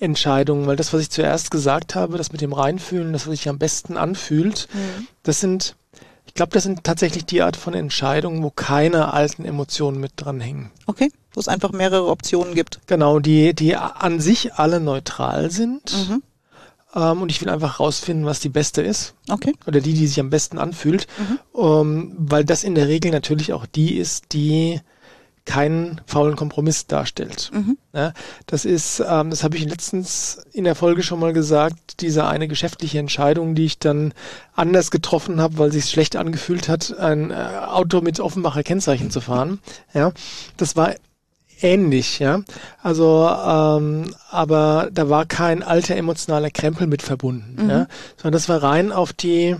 Entscheidungen, 0.00 0.66
weil 0.66 0.76
das, 0.76 0.92
was 0.92 1.00
ich 1.00 1.10
zuerst 1.10 1.50
gesagt 1.50 1.94
habe, 1.94 2.18
das 2.18 2.32
mit 2.32 2.42
dem 2.42 2.52
Reinfühlen, 2.52 3.12
das, 3.14 3.26
was 3.26 3.32
sich 3.32 3.48
am 3.48 3.58
besten 3.58 3.96
anfühlt, 3.96 4.68
mhm. 4.72 5.06
das 5.22 5.40
sind 5.40 5.76
glaube, 6.38 6.52
das 6.52 6.62
sind 6.62 6.84
tatsächlich 6.84 7.26
die 7.26 7.42
Art 7.42 7.56
von 7.56 7.74
Entscheidungen, 7.74 8.42
wo 8.44 8.50
keine 8.50 9.12
alten 9.12 9.44
Emotionen 9.44 10.00
mit 10.00 10.12
dranhängen. 10.16 10.70
Okay, 10.86 11.10
wo 11.32 11.40
es 11.40 11.48
einfach 11.48 11.72
mehrere 11.72 12.06
Optionen 12.06 12.54
gibt. 12.54 12.80
Genau, 12.86 13.18
die, 13.18 13.54
die 13.54 13.76
an 13.76 14.20
sich 14.20 14.54
alle 14.54 14.78
neutral 14.78 15.50
sind. 15.50 16.08
Mhm. 16.08 16.22
Ähm, 16.94 17.22
und 17.22 17.30
ich 17.30 17.40
will 17.40 17.48
einfach 17.48 17.80
rausfinden, 17.80 18.24
was 18.24 18.38
die 18.38 18.48
beste 18.48 18.82
ist. 18.82 19.14
Okay. 19.28 19.52
Oder 19.66 19.80
die, 19.80 19.94
die 19.94 20.06
sich 20.06 20.20
am 20.20 20.30
besten 20.30 20.58
anfühlt. 20.58 21.08
Mhm. 21.18 21.60
Ähm, 21.60 22.14
weil 22.16 22.44
das 22.44 22.62
in 22.62 22.76
der 22.76 22.86
Regel 22.86 23.10
natürlich 23.10 23.52
auch 23.52 23.66
die 23.66 23.96
ist, 23.96 24.32
die 24.32 24.80
keinen 25.48 26.02
faulen 26.04 26.36
Kompromiss 26.36 26.86
darstellt. 26.86 27.50
Mhm. 27.54 27.78
Ja, 27.94 28.12
das 28.44 28.66
ist, 28.66 29.00
ähm, 29.00 29.30
das 29.30 29.42
habe 29.42 29.56
ich 29.56 29.64
letztens 29.64 30.42
in 30.52 30.64
der 30.64 30.74
Folge 30.74 31.02
schon 31.02 31.18
mal 31.18 31.32
gesagt, 31.32 32.02
diese 32.02 32.26
eine 32.26 32.48
geschäftliche 32.48 32.98
Entscheidung, 32.98 33.54
die 33.54 33.64
ich 33.64 33.78
dann 33.78 34.12
anders 34.54 34.90
getroffen 34.90 35.40
habe, 35.40 35.56
weil 35.56 35.72
sich 35.72 35.86
schlecht 35.88 36.16
angefühlt 36.16 36.68
hat, 36.68 36.98
ein 36.98 37.30
äh, 37.30 37.34
Auto 37.34 38.02
mit 38.02 38.20
Offenbacher 38.20 38.62
Kennzeichen 38.62 39.10
zu 39.10 39.22
fahren. 39.22 39.60
Ja, 39.94 40.12
das 40.58 40.76
war 40.76 40.94
ähnlich, 41.62 42.18
ja. 42.18 42.42
Also, 42.82 43.26
ähm, 43.26 44.14
aber 44.30 44.90
da 44.92 45.08
war 45.08 45.24
kein 45.24 45.62
alter 45.62 45.96
emotionaler 45.96 46.50
Krempel 46.50 46.86
mit 46.86 47.00
verbunden, 47.00 47.64
mhm. 47.64 47.70
ja, 47.70 47.86
sondern 48.18 48.32
das 48.32 48.50
war 48.50 48.62
rein 48.62 48.92
auf 48.92 49.14
die 49.14 49.56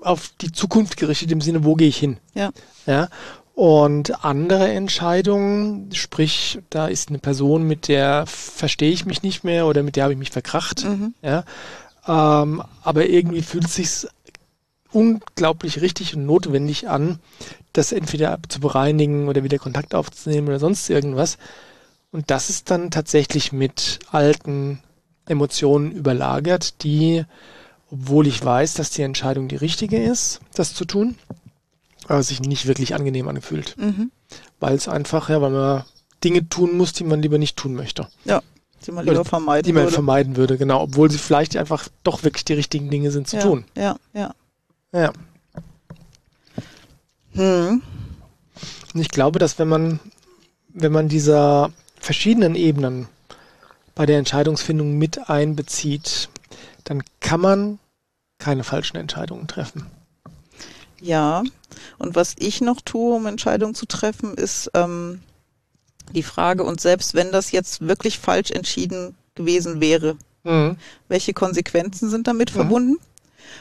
auf 0.00 0.30
die 0.40 0.52
Zukunft 0.52 0.98
gerichtet 0.98 1.32
im 1.32 1.40
Sinne, 1.40 1.64
wo 1.64 1.74
gehe 1.74 1.88
ich 1.88 1.96
hin? 1.96 2.18
Ja. 2.34 2.50
Ja. 2.86 3.08
Und 3.54 4.24
andere 4.24 4.68
Entscheidungen, 4.72 5.88
sprich, 5.94 6.58
da 6.70 6.88
ist 6.88 7.08
eine 7.08 7.20
Person, 7.20 7.62
mit 7.62 7.86
der 7.86 8.26
verstehe 8.26 8.90
ich 8.90 9.06
mich 9.06 9.22
nicht 9.22 9.44
mehr 9.44 9.66
oder 9.66 9.84
mit 9.84 9.94
der 9.94 10.04
habe 10.04 10.12
ich 10.12 10.18
mich 10.18 10.32
verkracht, 10.32 10.84
mhm. 10.84 11.14
ja. 11.22 11.44
Ähm, 12.06 12.62
aber 12.82 13.06
irgendwie 13.06 13.42
fühlt 13.42 13.66
es 13.66 13.76
sich 13.76 14.08
unglaublich 14.90 15.80
richtig 15.80 16.16
und 16.16 16.26
notwendig 16.26 16.88
an, 16.88 17.20
das 17.72 17.92
entweder 17.92 18.38
zu 18.48 18.60
bereinigen 18.60 19.28
oder 19.28 19.44
wieder 19.44 19.58
Kontakt 19.58 19.94
aufzunehmen 19.94 20.48
oder 20.48 20.58
sonst 20.58 20.90
irgendwas. 20.90 21.38
Und 22.10 22.30
das 22.30 22.50
ist 22.50 22.70
dann 22.70 22.90
tatsächlich 22.90 23.52
mit 23.52 24.00
alten 24.10 24.80
Emotionen 25.26 25.92
überlagert, 25.92 26.82
die, 26.82 27.24
obwohl 27.90 28.26
ich 28.26 28.44
weiß, 28.44 28.74
dass 28.74 28.90
die 28.90 29.02
Entscheidung 29.02 29.46
die 29.46 29.56
richtige 29.56 30.02
ist, 30.02 30.40
das 30.54 30.74
zu 30.74 30.84
tun, 30.84 31.16
aber 32.08 32.22
sich 32.22 32.40
nicht 32.40 32.66
wirklich 32.66 32.94
angenehm 32.94 33.28
anfühlt. 33.28 33.76
Mhm. 33.78 34.10
Weil 34.60 34.74
es 34.74 34.88
einfach, 34.88 35.28
ja, 35.28 35.40
weil 35.40 35.50
man 35.50 35.84
Dinge 36.22 36.48
tun 36.48 36.76
muss, 36.76 36.92
die 36.92 37.04
man 37.04 37.22
lieber 37.22 37.38
nicht 37.38 37.56
tun 37.56 37.74
möchte. 37.74 38.08
Ja, 38.24 38.42
die 38.86 38.92
man 38.92 39.04
lieber 39.04 39.24
vermeiden 39.24 39.56
würde. 39.56 39.66
Die 39.66 39.72
man 39.72 39.82
würde. 39.84 39.94
vermeiden 39.94 40.36
würde, 40.36 40.58
genau. 40.58 40.82
Obwohl 40.82 41.10
sie 41.10 41.18
vielleicht 41.18 41.56
einfach 41.56 41.88
doch 42.02 42.22
wirklich 42.22 42.44
die 42.44 42.54
richtigen 42.54 42.90
Dinge 42.90 43.10
sind 43.10 43.28
zu 43.28 43.36
ja, 43.36 43.42
tun. 43.42 43.64
Ja, 43.76 43.96
ja. 44.12 44.34
Ja. 44.92 45.12
Hm. 47.32 47.82
Und 48.94 49.00
ich 49.00 49.08
glaube, 49.08 49.38
dass 49.38 49.58
wenn 49.58 49.68
man, 49.68 50.00
wenn 50.68 50.92
man 50.92 51.08
dieser 51.08 51.72
verschiedenen 51.98 52.54
Ebenen 52.54 53.08
bei 53.94 54.06
der 54.06 54.18
Entscheidungsfindung 54.18 54.96
mit 54.98 55.28
einbezieht, 55.28 56.28
dann 56.84 57.02
kann 57.20 57.40
man 57.40 57.78
keine 58.38 58.62
falschen 58.62 58.96
Entscheidungen 58.96 59.48
treffen. 59.48 59.86
Ja, 61.04 61.42
und 61.98 62.14
was 62.14 62.34
ich 62.38 62.62
noch 62.62 62.80
tue, 62.80 63.14
um 63.14 63.26
Entscheidungen 63.26 63.74
zu 63.74 63.84
treffen, 63.84 64.34
ist 64.34 64.70
ähm, 64.72 65.20
die 66.14 66.22
Frage, 66.22 66.64
und 66.64 66.80
selbst 66.80 67.12
wenn 67.12 67.30
das 67.30 67.52
jetzt 67.52 67.86
wirklich 67.86 68.18
falsch 68.18 68.50
entschieden 68.50 69.14
gewesen 69.34 69.82
wäre, 69.82 70.16
mhm. 70.44 70.76
welche 71.08 71.34
Konsequenzen 71.34 72.08
sind 72.08 72.26
damit 72.26 72.52
mhm. 72.52 72.54
verbunden? 72.54 72.96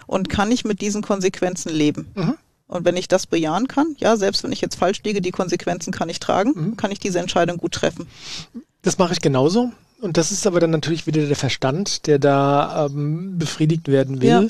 Und 0.08 0.30
kann 0.30 0.52
ich 0.52 0.64
mit 0.64 0.80
diesen 0.80 1.02
Konsequenzen 1.02 1.70
leben? 1.70 2.10
Mhm. 2.16 2.38
Und 2.68 2.86
wenn 2.86 2.96
ich 2.96 3.10
das 3.10 3.28
bejahen 3.28 3.68
kann, 3.68 3.98
ja, 4.00 4.16
selbst 4.16 4.44
wenn 4.46 4.54
ich 4.54 4.62
jetzt 4.62 4.76
falsch 4.76 5.04
liege, 5.04 5.20
die 5.20 5.32
Konsequenzen 5.32 5.92
kann 5.92 6.08
ich 6.08 6.22
tragen, 6.22 6.54
mhm. 6.56 6.78
kann 6.78 6.92
ich 6.92 7.00
diese 7.00 7.20
Entscheidung 7.20 7.58
gut 7.58 7.74
treffen. 7.74 8.08
Das 8.84 8.98
mache 8.98 9.12
ich 9.12 9.20
genauso. 9.20 9.74
Und 10.04 10.18
das 10.18 10.34
ist 10.34 10.46
aber 10.46 10.60
dann 10.60 10.72
natürlich 10.72 11.08
wieder 11.08 11.26
der 11.26 11.38
Verstand, 11.38 12.08
der 12.08 12.20
da 12.20 12.88
ähm, 12.88 13.38
befriedigt 13.38 13.88
werden 13.88 14.22
will, 14.22 14.28
ja. 14.28 14.48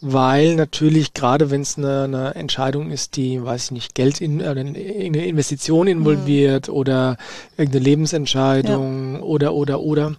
weil 0.00 0.56
natürlich 0.56 1.14
gerade 1.14 1.48
wenn 1.48 1.60
es 1.60 1.78
eine, 1.78 2.02
eine, 2.02 2.34
Entscheidung 2.34 2.90
ist, 2.90 3.14
die, 3.14 3.40
weiß 3.40 3.66
ich 3.66 3.70
nicht, 3.70 3.94
Geld 3.94 4.20
in 4.20 4.40
äh, 4.40 4.48
eine 4.48 5.24
Investition 5.24 5.86
involviert 5.86 6.66
mhm. 6.66 6.74
oder 6.74 7.18
irgendeine 7.56 7.84
Lebensentscheidung 7.84 9.14
ja. 9.14 9.20
oder 9.20 9.54
oder 9.54 9.78
oder, 9.78 10.16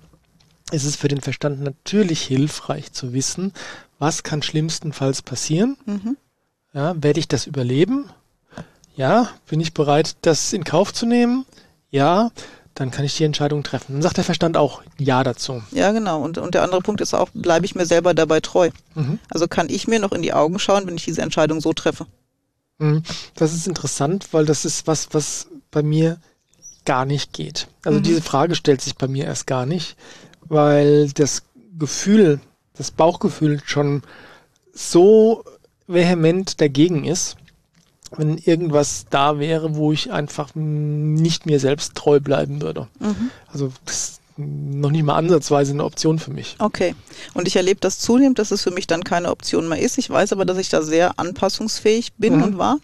ist 0.72 0.86
es 0.86 0.96
für 0.96 1.10
den 1.10 1.20
Verstand 1.20 1.62
natürlich 1.62 2.22
hilfreich 2.22 2.94
zu 2.94 3.12
wissen, 3.12 3.52
was 4.00 4.24
kann 4.24 4.42
schlimmstenfalls 4.42 5.22
passieren. 5.22 5.76
Mhm. 5.86 6.16
Ja, 6.74 6.96
werde 7.04 7.20
ich 7.20 7.28
das 7.28 7.46
überleben? 7.46 8.06
Ja, 8.96 9.32
bin 9.50 9.60
ich 9.60 9.74
bereit, 9.74 10.16
das 10.22 10.54
in 10.54 10.64
Kauf 10.64 10.94
zu 10.94 11.06
nehmen? 11.06 11.46
Ja, 11.92 12.32
dann 12.78 12.92
kann 12.92 13.06
ich 13.06 13.18
die 13.18 13.24
Entscheidung 13.24 13.64
treffen. 13.64 13.94
Dann 13.94 14.02
sagt 14.04 14.18
der 14.18 14.24
Verstand 14.24 14.56
auch 14.56 14.84
Ja 15.00 15.24
dazu. 15.24 15.64
Ja, 15.72 15.92
genau. 15.92 16.22
Und, 16.22 16.38
und 16.38 16.54
der 16.54 16.62
andere 16.62 16.82
Punkt 16.82 17.02
ist 17.02 17.16
auch, 17.16 17.30
bleibe 17.34 17.66
ich 17.66 17.74
mir 17.74 17.88
selber 17.88 18.14
dabei 18.14 18.40
treu? 18.40 18.70
Mhm. 18.94 19.18
Also 19.30 19.48
kann 19.48 19.68
ich 19.70 19.88
mir 19.88 20.00
noch 20.00 20.12
in 20.12 20.22
die 20.22 20.34
Augen 20.34 20.60
schauen, 20.60 20.86
wenn 20.86 20.96
ich 20.96 21.06
diese 21.06 21.24
Entscheidung 21.24 21.60
so 21.60 21.74
treffe? 21.74 22.06
Mhm. 22.78 23.02
Das 23.34 23.56
ist 23.56 23.68
interessant, 23.68 24.28
weil 24.32 24.46
das 24.46 24.64
ist 24.64 24.86
was, 24.86 25.10
was 25.12 25.48
bei 25.72 25.82
mir 25.82 26.20
gar 26.86 27.06
nicht 27.06 27.34
geht. 27.34 27.68
Also 27.84 27.98
mhm. 27.98 28.04
diese 28.04 28.22
Frage 28.22 28.54
stellt 28.54 28.82
sich 28.82 28.96
bei 28.96 29.08
mir 29.08 29.26
erst 29.26 29.48
gar 29.48 29.66
nicht, 29.66 29.98
weil 30.42 31.10
das 31.10 31.44
Gefühl, 31.80 32.40
das 32.76 32.92
Bauchgefühl 32.92 33.60
schon 33.66 34.04
so 34.72 35.44
vehement 35.88 36.62
dagegen 36.62 37.06
ist, 37.06 37.38
wenn 38.16 38.38
irgendwas 38.38 39.06
da 39.10 39.40
wäre, 39.40 39.76
wo 39.76 39.92
ich 39.92 40.12
einfach 40.12 40.56
nicht 40.56 41.46
mir 41.46 41.60
selbst 41.60 41.96
treu 41.96 42.20
bleiben 42.20 42.62
würde. 42.62 42.88
Mhm. 43.00 43.32
Also 43.52 43.72
das 43.86 43.96
ist 43.96 44.22
noch 44.38 44.92
nicht 44.92 45.04
mal 45.04 45.16
ansatzweise 45.16 45.74
eine 45.74 45.84
Option 45.84 46.20
für 46.20 46.32
mich. 46.32 46.56
Okay. 46.60 46.96
Und 47.34 47.48
ich 47.48 47.56
erlebe 47.56 47.80
das 47.80 48.00
zunehmend, 48.00 48.40
dass 48.40 48.52
es 48.52 48.62
für 48.62 48.72
mich 48.72 48.88
dann 48.88 49.04
keine 49.04 49.32
Option 49.32 49.68
mehr 49.68 49.80
ist. 49.80 49.98
Ich 49.98 50.10
weiß 50.10 50.32
aber, 50.34 50.46
dass 50.46 50.58
ich 50.58 50.70
da 50.70 50.82
sehr 50.82 51.20
anpassungsfähig 51.20 52.14
bin 52.14 52.38
mhm. 52.38 52.44
und 52.44 52.58
war 52.58 52.78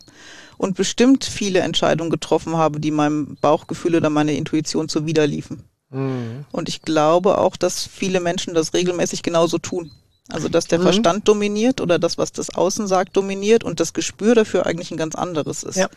und 0.57 0.75
bestimmt 0.75 1.25
viele 1.25 1.59
Entscheidungen 1.59 2.09
getroffen 2.09 2.57
habe, 2.57 2.79
die 2.79 2.91
meinem 2.91 3.37
Bauchgefühl 3.41 3.95
oder 3.95 4.09
meiner 4.09 4.31
Intuition 4.31 4.89
zuwiderliefen. 4.89 5.63
Mhm. 5.89 6.45
Und 6.51 6.69
ich 6.69 6.81
glaube 6.81 7.37
auch, 7.37 7.55
dass 7.55 7.85
viele 7.85 8.19
Menschen 8.19 8.53
das 8.53 8.73
regelmäßig 8.73 9.23
genauso 9.23 9.57
tun. 9.57 9.91
Also 10.33 10.49
dass 10.49 10.65
der 10.65 10.79
mhm. 10.79 10.83
Verstand 10.83 11.27
dominiert 11.27 11.79
oder 11.79 11.99
das, 11.99 12.17
was 12.17 12.31
das 12.31 12.49
Außen 12.49 12.87
sagt, 12.87 13.15
dominiert 13.15 13.63
und 13.63 13.79
das 13.79 13.93
Gespür 13.93 14.35
dafür 14.35 14.65
eigentlich 14.65 14.91
ein 14.91 14.97
ganz 14.97 15.15
anderes 15.15 15.63
ist. 15.63 15.77
Ja, 15.77 15.89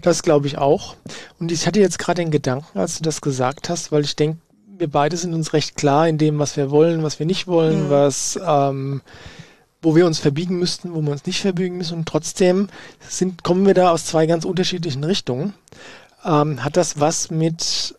das 0.00 0.22
glaube 0.22 0.46
ich 0.46 0.58
auch. 0.58 0.96
Und 1.38 1.52
ich 1.52 1.66
hatte 1.66 1.80
jetzt 1.80 1.98
gerade 1.98 2.22
den 2.22 2.30
Gedanken, 2.30 2.78
als 2.78 2.96
du 2.98 3.02
das 3.02 3.20
gesagt 3.20 3.68
hast, 3.68 3.92
weil 3.92 4.02
ich 4.02 4.16
denke, 4.16 4.38
wir 4.78 4.90
beide 4.90 5.16
sind 5.16 5.34
uns 5.34 5.52
recht 5.52 5.76
klar 5.76 6.08
in 6.08 6.18
dem, 6.18 6.38
was 6.38 6.56
wir 6.56 6.70
wollen, 6.70 7.02
was 7.02 7.18
wir 7.18 7.26
nicht 7.26 7.46
wollen, 7.46 7.86
mhm. 7.86 7.90
was 7.90 8.38
ähm, 8.44 9.02
wo 9.82 9.96
wir 9.96 10.06
uns 10.06 10.20
verbiegen 10.20 10.58
müssten, 10.58 10.94
wo 10.94 11.02
wir 11.02 11.10
uns 11.10 11.26
nicht 11.26 11.40
verbiegen 11.40 11.76
müssen. 11.76 11.98
Und 11.98 12.08
trotzdem 12.08 12.68
sind, 13.06 13.42
kommen 13.42 13.66
wir 13.66 13.74
da 13.74 13.90
aus 13.90 14.06
zwei 14.06 14.26
ganz 14.26 14.44
unterschiedlichen 14.44 15.02
Richtungen. 15.04 15.54
Ähm, 16.24 16.64
hat 16.64 16.76
das 16.76 17.00
was 17.00 17.30
mit 17.30 17.96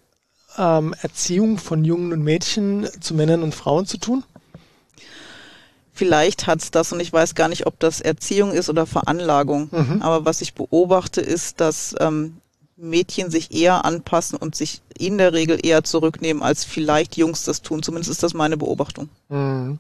ähm, 0.58 0.96
Erziehung 1.02 1.58
von 1.58 1.84
Jungen 1.84 2.14
und 2.14 2.24
Mädchen 2.24 2.88
zu 3.02 3.14
Männern 3.14 3.44
und 3.44 3.54
Frauen 3.54 3.86
zu 3.86 3.98
tun? 3.98 4.24
Vielleicht 5.96 6.48
hat's 6.48 6.72
das 6.72 6.92
und 6.92 7.00
ich 7.00 7.14
weiß 7.14 7.36
gar 7.36 7.48
nicht, 7.48 7.68
ob 7.68 7.80
das 7.80 8.02
Erziehung 8.02 8.52
ist 8.52 8.68
oder 8.68 8.88
Veranlagung. 8.88 9.70
Mhm. 9.72 10.02
Aber 10.02 10.26
was 10.26 10.42
ich 10.42 10.56
beobachte, 10.56 11.22
ist, 11.22 11.62
dass 11.62 11.96
ähm, 12.00 12.38
Mädchen 12.76 13.30
sich 13.30 13.54
eher 13.54 13.86
anpassen 13.86 14.38
und 14.38 14.56
sich 14.56 14.82
in 14.98 15.20
der 15.20 15.34
Regel 15.34 15.64
eher 15.64 15.84
zurücknehmen, 15.84 16.42
als 16.42 16.66
vielleicht 16.66 17.16
Jungs 17.16 17.44
das 17.44 17.62
tun. 17.62 17.84
Zumindest 17.84 18.10
ist 18.10 18.24
das 18.24 18.34
meine 18.34 18.58
Beobachtung. 18.58 19.10
Mhm. 19.30 19.80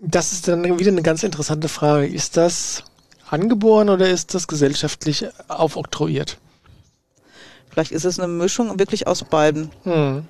Das 0.00 0.32
ist 0.32 0.48
dann 0.48 0.78
wieder 0.78 0.90
eine 0.90 1.02
ganz 1.02 1.22
interessante 1.22 1.68
Frage. 1.68 2.08
Ist 2.08 2.36
das 2.36 2.82
angeboren 3.30 3.88
oder 3.88 4.10
ist 4.10 4.34
das 4.34 4.48
gesellschaftlich 4.48 5.26
aufoktroyiert? 5.46 6.38
Vielleicht 7.70 7.92
ist 7.92 8.04
es 8.04 8.18
eine 8.18 8.28
Mischung 8.28 8.76
wirklich 8.80 9.06
aus 9.06 9.22
beiden. 9.22 9.70
Mhm. 9.84 10.26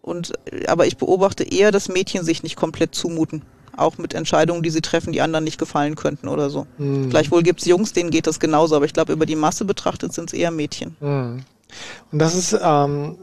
Und, 0.00 0.32
aber 0.68 0.86
ich 0.86 0.96
beobachte 0.96 1.42
eher, 1.42 1.72
dass 1.72 1.88
Mädchen 1.88 2.24
sich 2.24 2.44
nicht 2.44 2.54
komplett 2.54 2.94
zumuten 2.94 3.42
auch 3.80 3.98
mit 3.98 4.14
Entscheidungen, 4.14 4.62
die 4.62 4.70
sie 4.70 4.80
treffen, 4.80 5.12
die 5.12 5.20
anderen 5.20 5.44
nicht 5.44 5.58
gefallen 5.58 5.96
könnten 5.96 6.28
oder 6.28 6.50
so. 6.50 6.66
Mhm. 6.78 7.10
Gleichwohl 7.10 7.42
gibt 7.42 7.60
es 7.60 7.66
Jungs, 7.66 7.92
denen 7.92 8.10
geht 8.10 8.26
das 8.26 8.40
genauso, 8.40 8.76
aber 8.76 8.84
ich 8.84 8.92
glaube, 8.92 9.12
über 9.12 9.26
die 9.26 9.36
Masse 9.36 9.64
betrachtet 9.64 10.12
sind 10.12 10.32
es 10.32 10.38
eher 10.38 10.50
Mädchen. 10.50 10.96
Mhm. 11.00 11.42
Und 12.12 12.18
das 12.18 12.34
ist, 12.34 12.58
ähm, 12.62 13.16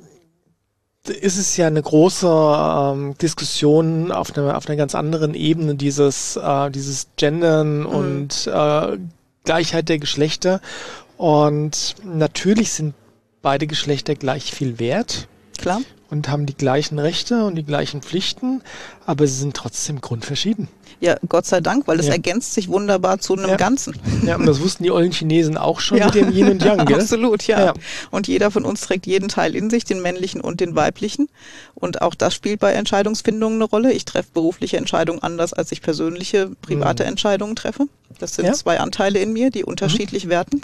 ist 1.07 1.37
es 1.37 1.57
ja 1.57 1.67
eine 1.67 1.81
große 1.81 2.27
ähm, 2.27 3.15
Diskussion 3.21 4.11
auf 4.11 4.35
einer, 4.35 4.57
auf 4.57 4.67
einer 4.67 4.75
ganz 4.75 4.95
anderen 4.95 5.33
Ebene, 5.33 5.75
dieses, 5.75 6.37
äh, 6.37 6.69
dieses 6.71 7.07
Gendern 7.15 7.79
mhm. 7.79 7.85
und 7.85 8.47
äh, 8.47 8.97
Gleichheit 9.43 9.89
der 9.89 9.99
Geschlechter. 9.99 10.61
Und 11.17 11.95
natürlich 12.03 12.71
sind 12.71 12.93
beide 13.41 13.67
Geschlechter 13.67 14.15
gleich 14.15 14.53
viel 14.53 14.79
wert. 14.79 15.27
Klar 15.57 15.81
und 16.09 16.29
haben 16.29 16.45
die 16.45 16.55
gleichen 16.55 16.99
Rechte 16.99 17.43
und 17.45 17.55
die 17.55 17.63
gleichen 17.63 18.01
Pflichten, 18.01 18.61
aber 19.05 19.27
sie 19.27 19.35
sind 19.35 19.55
trotzdem 19.55 20.01
grundverschieden. 20.01 20.67
Ja, 20.99 21.15
Gott 21.27 21.45
sei 21.45 21.61
Dank, 21.61 21.87
weil 21.87 21.99
es 21.99 22.07
ja. 22.07 22.13
ergänzt 22.13 22.53
sich 22.53 22.69
wunderbar 22.69 23.19
zu 23.19 23.35
einem 23.35 23.49
ja. 23.49 23.55
Ganzen. 23.55 23.95
Ja, 24.25 24.37
und 24.37 24.47
das 24.47 24.59
wussten 24.61 24.83
die 24.83 24.89
ollen 24.89 25.11
Chinesen 25.11 25.55
auch 25.55 25.79
schon 25.79 25.99
ja. 25.99 26.05
mit 26.05 26.15
dem 26.15 26.31
Yin 26.31 26.49
und 26.49 26.63
Yang, 26.63 26.85
gell? 26.85 26.95
Absolut, 27.01 27.45
ja. 27.45 27.65
ja. 27.65 27.73
Und 28.09 28.27
jeder 28.27 28.49
von 28.49 28.65
uns 28.65 28.81
trägt 28.81 29.05
jeden 29.05 29.27
Teil 29.29 29.55
in 29.55 29.69
sich, 29.69 29.83
den 29.83 30.01
männlichen 30.01 30.41
und 30.41 30.59
den 30.59 30.75
weiblichen. 30.75 31.29
Und 31.75 32.01
auch 32.01 32.15
das 32.15 32.33
spielt 32.33 32.59
bei 32.59 32.73
Entscheidungsfindungen 32.73 33.61
eine 33.61 33.65
Rolle. 33.65 33.93
Ich 33.93 34.05
treffe 34.05 34.29
berufliche 34.33 34.77
Entscheidungen 34.77 35.21
anders, 35.21 35.53
als 35.53 35.71
ich 35.71 35.81
persönliche, 35.83 36.49
private 36.61 37.03
mhm. 37.03 37.09
Entscheidungen 37.09 37.55
treffe. 37.55 37.87
Das 38.17 38.33
sind 38.33 38.55
zwei 38.55 38.79
Anteile 38.79 39.19
in 39.19 39.33
mir, 39.33 39.51
die 39.51 39.63
unterschiedlich 39.63 40.25
mhm. 40.25 40.29
werten. 40.29 40.61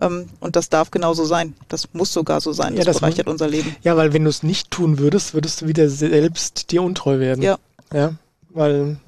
Ähm, 0.00 0.28
und 0.40 0.56
das 0.56 0.68
darf 0.68 0.90
genauso 0.90 1.24
sein. 1.24 1.54
Das 1.68 1.88
muss 1.92 2.12
sogar 2.12 2.40
so 2.40 2.52
sein. 2.52 2.74
Das, 2.74 2.78
ja, 2.78 2.84
das 2.84 3.00
bereichert 3.00 3.28
unser 3.28 3.48
Leben. 3.48 3.76
Ja, 3.82 3.96
weil 3.96 4.12
wenn 4.12 4.24
du 4.24 4.30
es 4.30 4.42
nicht 4.42 4.70
tun 4.70 4.98
würdest, 4.98 5.34
würdest 5.34 5.62
du 5.62 5.68
wieder 5.68 5.88
selbst 5.88 6.70
dir 6.72 6.82
untreu 6.82 7.18
werden. 7.18 7.42
Ja. 7.42 7.58
Ja, 7.92 8.14
weil 8.50 8.98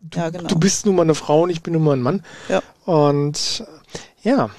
du, 0.00 0.18
ja, 0.18 0.30
genau. 0.30 0.48
du 0.48 0.58
bist 0.58 0.86
nun 0.86 0.96
mal 0.96 1.02
eine 1.02 1.14
Frau 1.14 1.42
und 1.42 1.50
ich 1.50 1.62
bin 1.62 1.72
nun 1.72 1.82
mal 1.82 1.96
ein 1.96 2.02
Mann. 2.02 2.24
Ja. 2.48 2.62
Und 2.84 3.64
ja. 4.22 4.50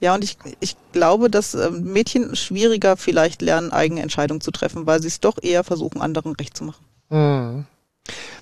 Ja, 0.00 0.14
und 0.14 0.22
ich, 0.22 0.36
ich 0.60 0.76
glaube, 0.92 1.28
dass 1.28 1.54
ähm, 1.54 1.92
Mädchen 1.92 2.36
schwieriger 2.36 2.96
vielleicht 2.96 3.42
lernen, 3.42 3.72
eigene 3.72 4.00
Entscheidungen 4.00 4.40
zu 4.40 4.50
treffen, 4.50 4.86
weil 4.86 5.00
sie 5.00 5.08
es 5.08 5.20
doch 5.20 5.38
eher 5.42 5.64
versuchen, 5.64 6.00
anderen 6.00 6.34
recht 6.36 6.56
zu 6.56 6.64
machen. 6.64 6.84
Hm. 7.10 7.66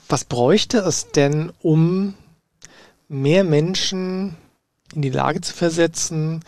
Was 0.08 0.24
bräuchte 0.24 0.78
es 0.78 1.10
denn, 1.12 1.52
um 1.62 2.14
mehr 3.08 3.44
Menschen 3.44 4.36
in 4.94 5.02
die 5.02 5.10
Lage 5.10 5.40
zu 5.40 5.54
versetzen, 5.54 6.44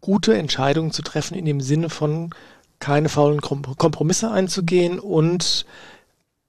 gute 0.00 0.36
Entscheidungen 0.36 0.92
zu 0.92 1.02
treffen 1.02 1.36
in 1.36 1.44
dem 1.44 1.60
Sinne 1.60 1.90
von 1.90 2.30
keine 2.78 3.08
faulen 3.08 3.40
Kompromisse 3.40 4.30
einzugehen 4.30 4.98
und 5.00 5.66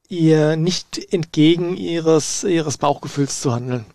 ihr 0.08 0.56
nicht 0.56 1.13
entgegen 1.13 1.75
ihres, 1.75 2.44
ihres 2.44 2.78
Bauchgefühls 2.78 3.42
zu 3.42 3.54
handeln. 3.54 3.86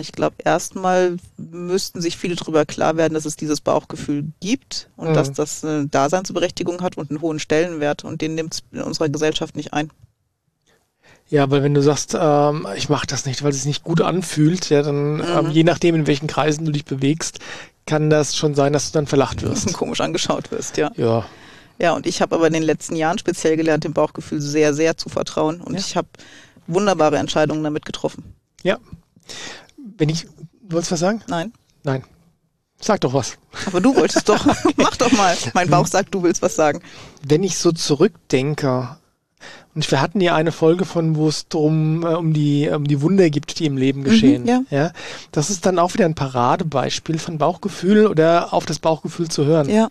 Ich 0.00 0.12
glaube, 0.12 0.36
erstmal 0.42 1.18
müssten 1.36 2.00
sich 2.00 2.16
viele 2.16 2.34
darüber 2.34 2.64
klar 2.64 2.96
werden, 2.96 3.14
dass 3.14 3.26
es 3.26 3.36
dieses 3.36 3.60
Bauchgefühl 3.60 4.24
gibt 4.40 4.88
und 4.96 5.10
mhm. 5.10 5.14
dass 5.14 5.32
das 5.32 5.64
eine 5.64 5.86
Daseinsberechtigung 5.86 6.80
hat 6.80 6.96
und 6.96 7.10
einen 7.10 7.20
hohen 7.20 7.38
Stellenwert 7.38 8.04
und 8.04 8.22
den 8.22 8.34
nimmt 8.34 8.54
es 8.54 8.62
in 8.72 8.80
unserer 8.82 9.10
Gesellschaft 9.10 9.54
nicht 9.54 9.74
ein. 9.74 9.90
Ja, 11.32 11.50
weil 11.50 11.62
wenn 11.62 11.72
du 11.72 11.80
sagst, 11.82 12.14
ähm, 12.18 12.66
ich 12.76 12.90
mache 12.90 13.06
das 13.06 13.24
nicht, 13.24 13.42
weil 13.42 13.50
es 13.50 13.56
sich 13.56 13.64
nicht 13.64 13.84
gut 13.84 14.02
anfühlt, 14.02 14.68
ja, 14.68 14.82
dann 14.82 15.14
Mhm. 15.16 15.22
ähm, 15.26 15.50
je 15.50 15.64
nachdem, 15.64 15.94
in 15.94 16.06
welchen 16.06 16.26
Kreisen 16.26 16.66
du 16.66 16.72
dich 16.72 16.84
bewegst, 16.84 17.38
kann 17.86 18.10
das 18.10 18.36
schon 18.36 18.54
sein, 18.54 18.74
dass 18.74 18.92
du 18.92 18.98
dann 18.98 19.06
verlacht 19.06 19.40
wirst. 19.42 19.72
komisch 19.72 20.02
angeschaut 20.02 20.50
wirst, 20.50 20.76
ja. 20.76 20.90
Ja, 20.96 21.24
Ja, 21.78 21.94
und 21.94 22.06
ich 22.06 22.20
habe 22.20 22.34
aber 22.36 22.46
in 22.48 22.52
den 22.52 22.62
letzten 22.62 22.96
Jahren 22.96 23.18
speziell 23.18 23.56
gelernt, 23.56 23.82
dem 23.84 23.94
Bauchgefühl 23.94 24.42
sehr, 24.42 24.74
sehr 24.74 24.98
zu 24.98 25.08
vertrauen. 25.08 25.62
Und 25.62 25.72
Ja. 25.72 25.80
ich 25.80 25.96
habe 25.96 26.08
wunderbare 26.66 27.16
Entscheidungen 27.16 27.64
damit 27.64 27.86
getroffen. 27.86 28.34
ja. 28.62 28.76
Wenn 29.96 30.08
ich, 30.10 30.24
du 30.62 30.74
wolltest 30.74 30.92
was 30.92 31.00
sagen? 31.00 31.22
Nein. 31.28 31.52
Nein. 31.82 32.04
Sag 32.80 33.00
doch 33.02 33.14
was. 33.14 33.38
Aber 33.66 33.80
du 33.80 33.94
wolltest 33.96 34.28
doch. 34.28 34.44
Mach 34.76 34.96
doch 34.96 35.12
mal. 35.12 35.36
Mein 35.54 35.70
Bauch 35.70 35.86
sagt, 35.86 36.14
du 36.14 36.22
willst 36.22 36.42
was 36.42 36.56
sagen. 36.56 36.82
Wenn 37.26 37.42
ich 37.44 37.56
so 37.56 37.72
zurückdenke, 37.72 38.96
und 39.74 39.90
wir 39.90 40.00
hatten 40.00 40.20
ja 40.20 40.34
eine 40.34 40.52
Folge 40.52 40.84
von, 40.84 41.16
wo 41.16 41.28
es 41.28 41.48
drum 41.48 42.02
äh, 42.04 42.14
um 42.14 42.32
die 42.32 42.68
um 42.68 42.86
die 42.86 43.00
Wunder 43.00 43.30
gibt, 43.30 43.58
die 43.58 43.66
im 43.66 43.76
Leben 43.76 44.04
geschehen. 44.04 44.46
ja. 44.46 44.62
ja, 44.70 44.92
das 45.32 45.50
ist 45.50 45.64
dann 45.66 45.78
auch 45.78 45.94
wieder 45.94 46.04
ein 46.04 46.14
Paradebeispiel 46.14 47.18
von 47.18 47.38
Bauchgefühl 47.38 48.06
oder 48.06 48.52
auf 48.52 48.66
das 48.66 48.78
Bauchgefühl 48.78 49.28
zu 49.28 49.44
hören. 49.44 49.68
Ja. 49.68 49.88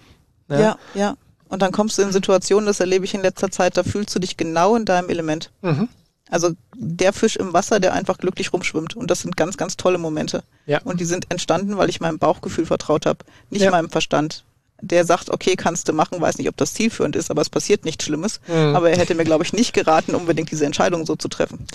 Ja. 0.50 0.60
Ja, 0.60 0.78
ja. 0.96 1.16
Und 1.50 1.62
dann 1.62 1.72
kommst 1.72 1.98
du 1.98 2.02
in 2.02 2.12
Situationen, 2.12 2.66
das 2.66 2.80
erlebe 2.80 3.04
ich 3.06 3.14
in 3.14 3.22
letzter 3.22 3.52
Zeit, 3.52 3.76
da 3.78 3.84
fühlst 3.84 4.16
du 4.16 4.20
dich 4.20 4.38
genau 4.38 4.76
in 4.76 4.86
deinem 4.86 5.10
Element. 5.10 5.52
Mhm. 5.62 5.90
Also 6.30 6.52
der 6.76 7.12
Fisch 7.12 7.36
im 7.36 7.52
Wasser, 7.52 7.82
der 7.82 7.94
einfach 7.94 8.18
glücklich 8.18 8.54
rumschwimmt. 8.54 8.96
Und 8.96 9.12
das 9.12 9.20
sind 9.22 9.36
ganz, 9.36 9.58
ganz 9.58 9.76
tolle 9.76 9.98
Momente. 9.98 10.44
Ja. 10.66 10.80
Und 10.86 11.02
die 11.02 11.06
sind 11.06 11.30
entstanden, 11.30 11.78
weil 11.78 11.90
ich 11.90 12.00
meinem 12.00 12.20
Bauchgefühl 12.20 12.66
vertraut 12.66 13.06
habe, 13.06 13.20
nicht 13.50 13.64
Ja. 13.64 13.72
meinem 13.72 13.90
Verstand. 13.90 14.46
Der 14.82 15.06
sagt, 15.06 15.30
okay, 15.30 15.56
kannst 15.56 15.88
du 15.88 15.94
machen, 15.94 16.20
weiß 16.20 16.38
nicht, 16.38 16.50
ob 16.50 16.58
das 16.58 16.74
zielführend 16.74 17.16
ist, 17.16 17.30
aber 17.32 17.42
es 17.42 17.50
passiert 17.50 17.86
nichts 17.86 18.04
Schlimmes. 18.06 18.42
Mhm. 18.48 18.76
Aber 18.76 18.90
er 18.90 18.98
hätte 18.98 19.16
mir, 19.16 19.24
glaube 19.24 19.44
ich, 19.44 19.54
nicht 19.54 19.74
geraten, 19.74 20.16
unbedingt 20.16 20.52
diese 20.52 20.66
Entscheidung 20.66 21.06
so 21.06 21.16
zu 21.16 21.28
treffen. 21.28 21.66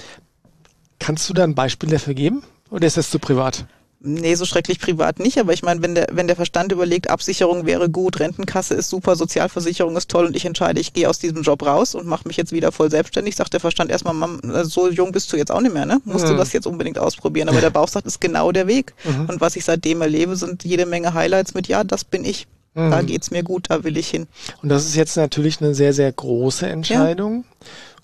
Kannst 0.98 1.28
du 1.28 1.34
da 1.34 1.44
ein 1.44 1.54
Beispiel 1.54 1.88
dafür 1.90 2.14
geben? 2.14 2.42
Oder 2.70 2.86
ist 2.86 2.96
das 2.96 3.10
zu 3.10 3.18
privat? 3.18 3.66
Nee, 4.00 4.34
so 4.34 4.44
schrecklich 4.44 4.78
privat 4.78 5.18
nicht, 5.20 5.38
aber 5.38 5.52
ich 5.52 5.62
meine, 5.62 5.82
wenn 5.82 5.94
der, 5.94 6.08
wenn 6.12 6.26
der 6.26 6.36
Verstand 6.36 6.70
überlegt, 6.70 7.08
Absicherung 7.08 7.64
wäre 7.64 7.88
gut, 7.88 8.20
Rentenkasse 8.20 8.74
ist 8.74 8.90
super, 8.90 9.16
Sozialversicherung 9.16 9.96
ist 9.96 10.10
toll 10.10 10.26
und 10.26 10.36
ich 10.36 10.44
entscheide, 10.44 10.80
ich 10.80 10.92
gehe 10.92 11.08
aus 11.08 11.18
diesem 11.18 11.42
Job 11.42 11.64
raus 11.64 11.94
und 11.94 12.06
mache 12.06 12.28
mich 12.28 12.36
jetzt 12.36 12.52
wieder 12.52 12.72
voll 12.72 12.90
selbstständig, 12.90 13.36
sagt 13.36 13.54
der 13.54 13.60
Verstand 13.60 13.90
erstmal, 13.90 14.12
Mam, 14.14 14.40
also 14.52 14.68
so 14.68 14.90
jung 14.90 15.12
bist 15.12 15.32
du 15.32 15.36
jetzt 15.36 15.50
auch 15.50 15.60
nicht 15.62 15.72
mehr, 15.72 15.86
ne? 15.86 16.00
Musst 16.04 16.28
du 16.28 16.34
Mhm. 16.34 16.38
das 16.38 16.52
jetzt 16.52 16.66
unbedingt 16.66 16.98
ausprobieren. 16.98 17.48
Aber 17.48 17.60
der 17.60 17.70
Bauch 17.70 17.88
sagt, 17.88 18.06
ist 18.06 18.20
genau 18.20 18.52
der 18.52 18.66
Weg. 18.66 18.92
Mhm. 19.04 19.26
Und 19.30 19.40
was 19.40 19.56
ich 19.56 19.64
seitdem 19.64 20.02
erlebe, 20.02 20.36
sind 20.36 20.62
jede 20.64 20.86
Menge 20.86 21.14
Highlights 21.14 21.54
mit, 21.54 21.66
ja, 21.66 21.82
das 21.82 22.04
bin 22.04 22.24
ich. 22.24 22.46
Da 22.76 23.02
Mhm. 23.02 23.06
geht's 23.06 23.30
mir 23.30 23.42
gut, 23.42 23.70
da 23.70 23.84
will 23.84 23.96
ich 23.96 24.08
hin. 24.08 24.26
Und 24.62 24.68
das 24.68 24.84
ist 24.84 24.94
jetzt 24.96 25.16
natürlich 25.16 25.60
eine 25.62 25.74
sehr, 25.74 25.94
sehr 25.94 26.12
große 26.12 26.66
Entscheidung. 26.66 27.44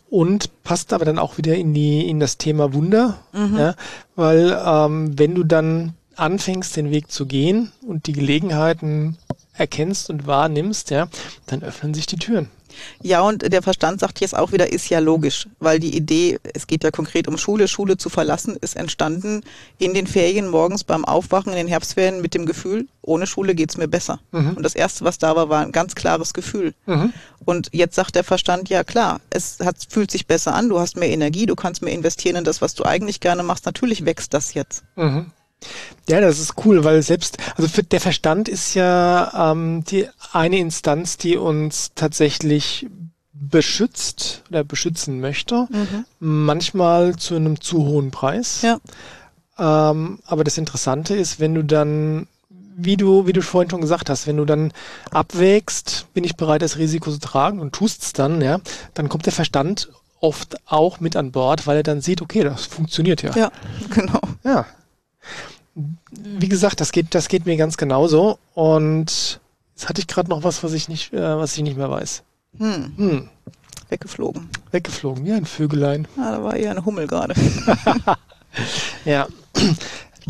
Und 0.09 0.63
passt 0.65 0.93
aber 0.95 1.05
dann 1.05 1.19
auch 1.19 1.37
wieder 1.39 1.55
in 1.55 1.75
die, 1.75 2.09
in 2.09 2.21
das 2.21 2.39
Thema 2.39 2.73
Wunder. 2.73 3.19
Mhm. 3.33 3.57
Ja, 3.59 3.75
weil 4.17 4.59
ähm, 4.67 5.19
wenn 5.19 5.35
du 5.35 5.45
dann 5.45 5.93
anfängst, 6.17 6.75
den 6.77 6.91
Weg 6.91 7.11
zu 7.11 7.27
gehen 7.27 7.71
und 7.87 8.07
die 8.07 8.13
Gelegenheiten 8.13 9.17
erkennst 9.55 10.09
und 10.09 10.27
wahrnimmst, 10.27 10.91
ja, 10.91 11.09
dann 11.47 11.63
öffnen 11.63 11.93
sich 11.95 12.07
die 12.07 12.17
Türen. 12.17 12.49
Ja, 13.03 13.21
und 13.23 13.53
der 13.53 13.63
Verstand 13.63 14.01
sagt 14.01 14.21
jetzt 14.21 14.37
auch 14.37 14.53
wieder, 14.53 14.73
ist 14.73 14.89
ja 14.89 14.99
logisch, 14.99 15.49
weil 15.59 15.79
die 15.79 15.97
Idee, 15.97 16.39
es 16.55 16.67
geht 16.67 16.85
ja 16.85 16.91
konkret 16.91 17.29
um 17.29 17.39
Schule, 17.39 17.69
Schule 17.69 17.97
zu 17.97 18.09
verlassen, 18.09 18.57
ist 18.61 18.77
entstanden 18.77 19.43
in 19.79 19.95
den 19.95 20.07
Ferien 20.07 20.49
morgens 20.49 20.85
beim 20.85 21.05
Aufwachen 21.05 21.53
in 21.53 21.59
den 21.59 21.69
Herbstferien 21.69 22.21
mit 22.21 22.35
dem 22.35 22.47
Gefühl, 22.47 22.87
ohne 23.03 23.27
Schule 23.27 23.55
geht's 23.55 23.77
mir 23.77 23.89
besser. 23.89 24.21
Mhm. 24.31 24.55
Und 24.55 24.63
das 24.63 24.75
Erste, 24.75 25.05
was 25.05 25.19
da 25.19 25.35
war, 25.37 25.49
war 25.49 25.63
ein 25.63 25.73
ganz 25.73 25.95
klares 25.95 26.35
Gefühl. 26.35 26.75
Mhm. 26.87 27.13
Und 27.45 27.69
jetzt 27.73 27.97
sagt 27.97 28.15
der 28.15 28.25
Verstand, 28.25 28.69
ja 28.69 28.85
klar, 28.85 29.21
es 29.31 29.59
hat, 29.61 29.77
fühlt 29.89 30.11
sich 30.11 30.27
besser 30.27 30.55
an, 30.55 30.69
du 30.69 30.79
hast 30.79 30.97
mehr 30.97 31.11
Energie, 31.11 31.47
du 31.47 31.57
kannst 31.57 31.83
mehr 31.83 31.93
investieren 31.93 32.37
in 32.37 32.45
das, 32.45 32.63
was 32.63 32.75
du 32.75 32.85
eigentlich 32.85 33.21
gerne 33.21 33.43
machst. 33.43 33.67
Natürlich 33.67 34.05
wächst 34.05 34.33
das 34.35 34.55
jetzt. 34.55 34.85
Mhm. 34.97 35.33
Ja, 36.09 36.21
das 36.21 36.39
ist 36.39 36.55
cool, 36.65 36.85
weil 36.85 37.03
selbst, 37.03 37.39
also 37.57 37.69
für, 37.69 37.83
der 37.83 38.01
Verstand 38.01 38.49
ist 38.49 38.75
ja 38.75 39.53
ähm, 39.53 39.85
die 39.85 40.09
eine 40.33 40.59
Instanz, 40.59 41.17
die 41.17 41.37
uns 41.37 41.93
tatsächlich 41.95 42.87
beschützt 43.33 44.43
oder 44.49 44.65
beschützen 44.65 45.21
möchte. 45.21 45.69
Manchmal 46.21 47.17
zu 47.17 47.35
einem 47.35 47.61
zu 47.61 47.85
hohen 47.85 48.11
Preis. 48.11 48.63
Ja. 48.63 48.79
Ähm, 49.59 50.19
aber 50.25 50.45
das 50.45 50.59
Interessante 50.59 51.15
ist, 51.15 51.41
wenn 51.41 51.55
du 51.55 51.63
dann, 51.63 52.27
wie 52.49 52.97
du, 52.97 53.27
wie 53.27 53.33
du 53.33 53.43
vorhin 53.43 53.71
schon 53.71 53.81
gesagt 53.81 54.11
hast, 54.11 54.27
wenn 54.27 54.37
du 54.37 54.45
dann 54.45 54.73
abwägst, 55.11 56.07
bin 56.15 56.25
ich 56.25 56.37
bereit, 56.37 56.63
das 56.63 56.79
Risiko 56.79 57.11
zu 57.11 57.21
tragen 57.21 57.61
und 57.61 57.73
tust 57.73 58.03
es 58.03 58.13
dann, 58.13 58.41
ja, 58.41 58.61
dann 58.95 59.09
kommt 59.09 59.27
der 59.27 59.33
Verstand 59.33 59.91
oft 60.21 60.57
auch 60.67 61.01
mit 61.01 61.17
an 61.17 61.33
Bord, 61.33 61.67
weil 61.67 61.79
er 61.79 61.83
dann 61.83 62.01
sieht, 62.01 62.23
okay, 62.23 62.45
das 62.45 62.67
funktioniert 62.67 63.23
ja. 63.23 63.33
Ja, 63.37 63.53
genau. 63.91 64.21
Ja. 64.45 64.67
Wie 65.75 66.49
gesagt, 66.49 66.81
das 66.81 66.93
geht, 66.93 67.15
das 67.15 67.29
geht 67.29 67.47
mir 67.47 67.57
ganz 67.57 67.77
genauso. 67.77 68.39
Und 68.55 69.41
jetzt 69.75 69.89
hatte 69.89 70.01
ich 70.01 70.07
gerade 70.07 70.29
noch 70.31 70.43
was, 70.45 70.63
was 70.63 70.73
ich 70.73 70.89
nicht, 70.89 71.13
äh, 71.13 71.37
was 71.37 71.57
ich 71.57 71.63
nicht 71.63 71.77
mehr 71.77 71.91
weiß. 71.91 72.23
Hm, 72.59 72.93
Hm, 72.97 73.29
weggeflogen. 73.89 74.49
weggeflogen, 74.71 75.25
wie 75.25 75.33
ein 75.33 75.47
Vögelein. 75.47 76.07
Ah, 76.19 76.33
da 76.33 76.43
war 76.45 76.57
eher 76.57 76.73
eine 76.73 76.85
Hummel 76.85 77.07
gerade. 77.07 77.35
Ja. 79.05 79.27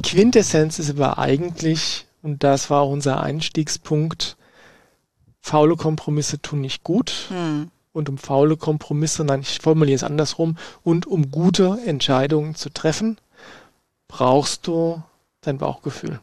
Quintessenz 0.03 0.79
ist 0.79 0.91
aber 0.91 1.19
eigentlich, 1.19 2.07
und 2.23 2.45
das 2.45 2.71
war 2.71 2.83
auch 2.83 2.91
unser 2.91 3.21
Einstiegspunkt, 3.21 4.37
faule 5.41 5.77
Kompromisse 5.77 6.41
tun 6.41 6.61
nicht 6.61 6.85
gut. 6.85 7.27
Hm. 7.29 7.71
Und 7.93 8.09
um 8.09 8.17
faule 8.17 8.57
Kompromisse, 8.57 9.23
nein, 9.25 9.41
ich 9.41 9.59
formuliere 9.61 9.97
es 9.97 10.05
andersrum, 10.05 10.57
und 10.83 11.07
um 11.07 11.31
gute 11.31 11.79
Entscheidungen 11.85 12.55
zu 12.55 12.71
treffen, 12.71 13.19
brauchst 14.09 14.67
du 14.67 15.03
dein 15.43 15.59
Bauchgefühl. 15.59 16.21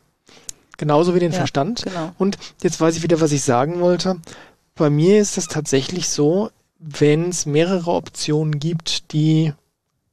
Genauso 0.77 1.13
wie 1.13 1.19
den 1.19 1.31
Ja, 1.31 1.37
Verstand. 1.37 1.83
Genau. 1.83 2.13
Und 2.17 2.37
jetzt 2.63 2.79
weiß 2.79 2.95
ich 2.97 3.03
wieder, 3.03 3.21
was 3.21 3.31
ich 3.31 3.43
sagen 3.43 3.79
wollte. 3.81 4.19
Bei 4.75 4.89
mir 4.89 5.19
ist 5.19 5.37
es 5.37 5.47
tatsächlich 5.47 6.09
so, 6.09 6.49
wenn 6.79 7.29
es 7.29 7.45
mehrere 7.45 7.91
Optionen 7.91 8.59
gibt, 8.59 9.11
die, 9.11 9.53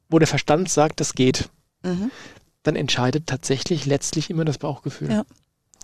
wo 0.08 0.18
der 0.18 0.28
Verstand 0.28 0.68
sagt, 0.70 1.00
das 1.00 1.14
geht, 1.14 1.48
Mhm. 1.82 2.10
dann 2.64 2.74
entscheidet 2.74 3.26
tatsächlich 3.28 3.86
letztlich 3.86 4.28
immer 4.28 4.44
das 4.44 4.58
Bauchgefühl. 4.58 5.10
Ja. 5.10 5.24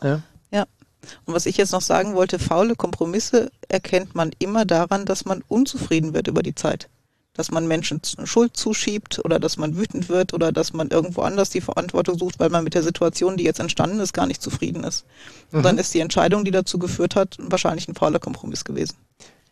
Ja. 0.02 0.22
Und 1.24 1.34
was 1.34 1.46
ich 1.46 1.56
jetzt 1.56 1.72
noch 1.72 1.80
sagen 1.80 2.14
wollte, 2.14 2.38
faule 2.38 2.76
Kompromisse 2.76 3.50
erkennt 3.68 4.14
man 4.14 4.30
immer 4.38 4.64
daran, 4.64 5.04
dass 5.04 5.24
man 5.24 5.42
unzufrieden 5.48 6.14
wird 6.14 6.28
über 6.28 6.42
die 6.44 6.54
Zeit. 6.54 6.88
Dass 7.34 7.50
man 7.50 7.66
Menschen 7.66 8.00
Schuld 8.24 8.56
zuschiebt 8.56 9.24
oder 9.24 9.40
dass 9.40 9.56
man 9.56 9.76
wütend 9.76 10.10
wird 10.10 10.34
oder 10.34 10.52
dass 10.52 10.74
man 10.74 10.88
irgendwo 10.88 11.22
anders 11.22 11.48
die 11.48 11.62
Verantwortung 11.62 12.18
sucht, 12.18 12.38
weil 12.38 12.50
man 12.50 12.62
mit 12.62 12.74
der 12.74 12.82
Situation, 12.82 13.38
die 13.38 13.44
jetzt 13.44 13.58
entstanden 13.58 14.00
ist, 14.00 14.12
gar 14.12 14.26
nicht 14.26 14.42
zufrieden 14.42 14.84
ist. 14.84 15.06
Und 15.50 15.60
Mhm. 15.60 15.62
dann 15.62 15.78
ist 15.78 15.94
die 15.94 16.00
Entscheidung, 16.00 16.44
die 16.44 16.50
dazu 16.50 16.78
geführt 16.78 17.16
hat, 17.16 17.36
wahrscheinlich 17.38 17.88
ein 17.88 17.94
fauler 17.94 18.18
Kompromiss 18.18 18.64
gewesen. 18.64 18.96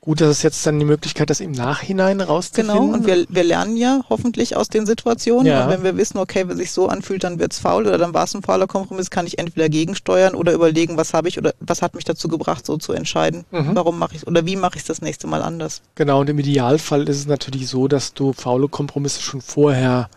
Gut, 0.03 0.23
das 0.23 0.31
ist 0.31 0.43
jetzt 0.43 0.67
dann 0.67 0.79
die 0.79 0.87
Möglichkeit, 0.87 1.29
das 1.29 1.41
im 1.41 1.53
Nachhinein 1.53 2.23
rauszufinden. 2.23 2.75
Genau, 2.75 2.95
und 2.95 3.07
wir, 3.07 3.27
wir 3.29 3.45
lernen 3.45 3.77
ja 3.77 4.01
hoffentlich 4.09 4.57
aus 4.57 4.71
den 4.71 4.87
Situationen. 4.87 5.45
Ja. 5.45 5.65
Und 5.65 5.71
wenn 5.71 5.83
wir 5.83 5.99
wissen, 5.99 6.17
okay, 6.17 6.49
wenn 6.49 6.57
sich 6.57 6.73
so 6.73 6.89
anfühlt, 6.89 7.23
dann 7.23 7.39
wird's 7.39 7.59
faul 7.59 7.87
oder 7.87 7.99
dann 7.99 8.15
war 8.15 8.25
es 8.25 8.35
ein 8.35 8.43
fauler 8.43 8.67
Kompromiss, 8.67 9.11
kann 9.11 9.27
ich 9.27 9.39
entweder 9.39 9.69
gegensteuern 9.69 10.35
oder 10.35 10.55
überlegen, 10.55 10.97
was 10.97 11.13
habe 11.13 11.29
ich 11.29 11.37
oder 11.37 11.53
was 11.61 11.83
hat 11.83 11.95
mich 11.95 12.05
dazu 12.05 12.29
gebracht, 12.29 12.65
so 12.65 12.79
zu 12.79 12.95
entscheiden. 12.95 13.45
Mhm. 13.51 13.75
Warum 13.75 13.99
mache 13.99 14.17
ich 14.17 14.27
oder 14.27 14.47
wie 14.47 14.57
mache 14.57 14.79
ich 14.79 14.85
das 14.85 15.03
nächste 15.03 15.27
Mal 15.27 15.43
anders? 15.43 15.83
Genau, 15.97 16.21
und 16.21 16.31
im 16.31 16.39
Idealfall 16.39 17.07
ist 17.07 17.19
es 17.19 17.27
natürlich 17.27 17.69
so, 17.69 17.87
dass 17.87 18.15
du 18.15 18.33
faule 18.33 18.69
Kompromisse 18.69 19.21
schon 19.21 19.43
vorher 19.43 20.09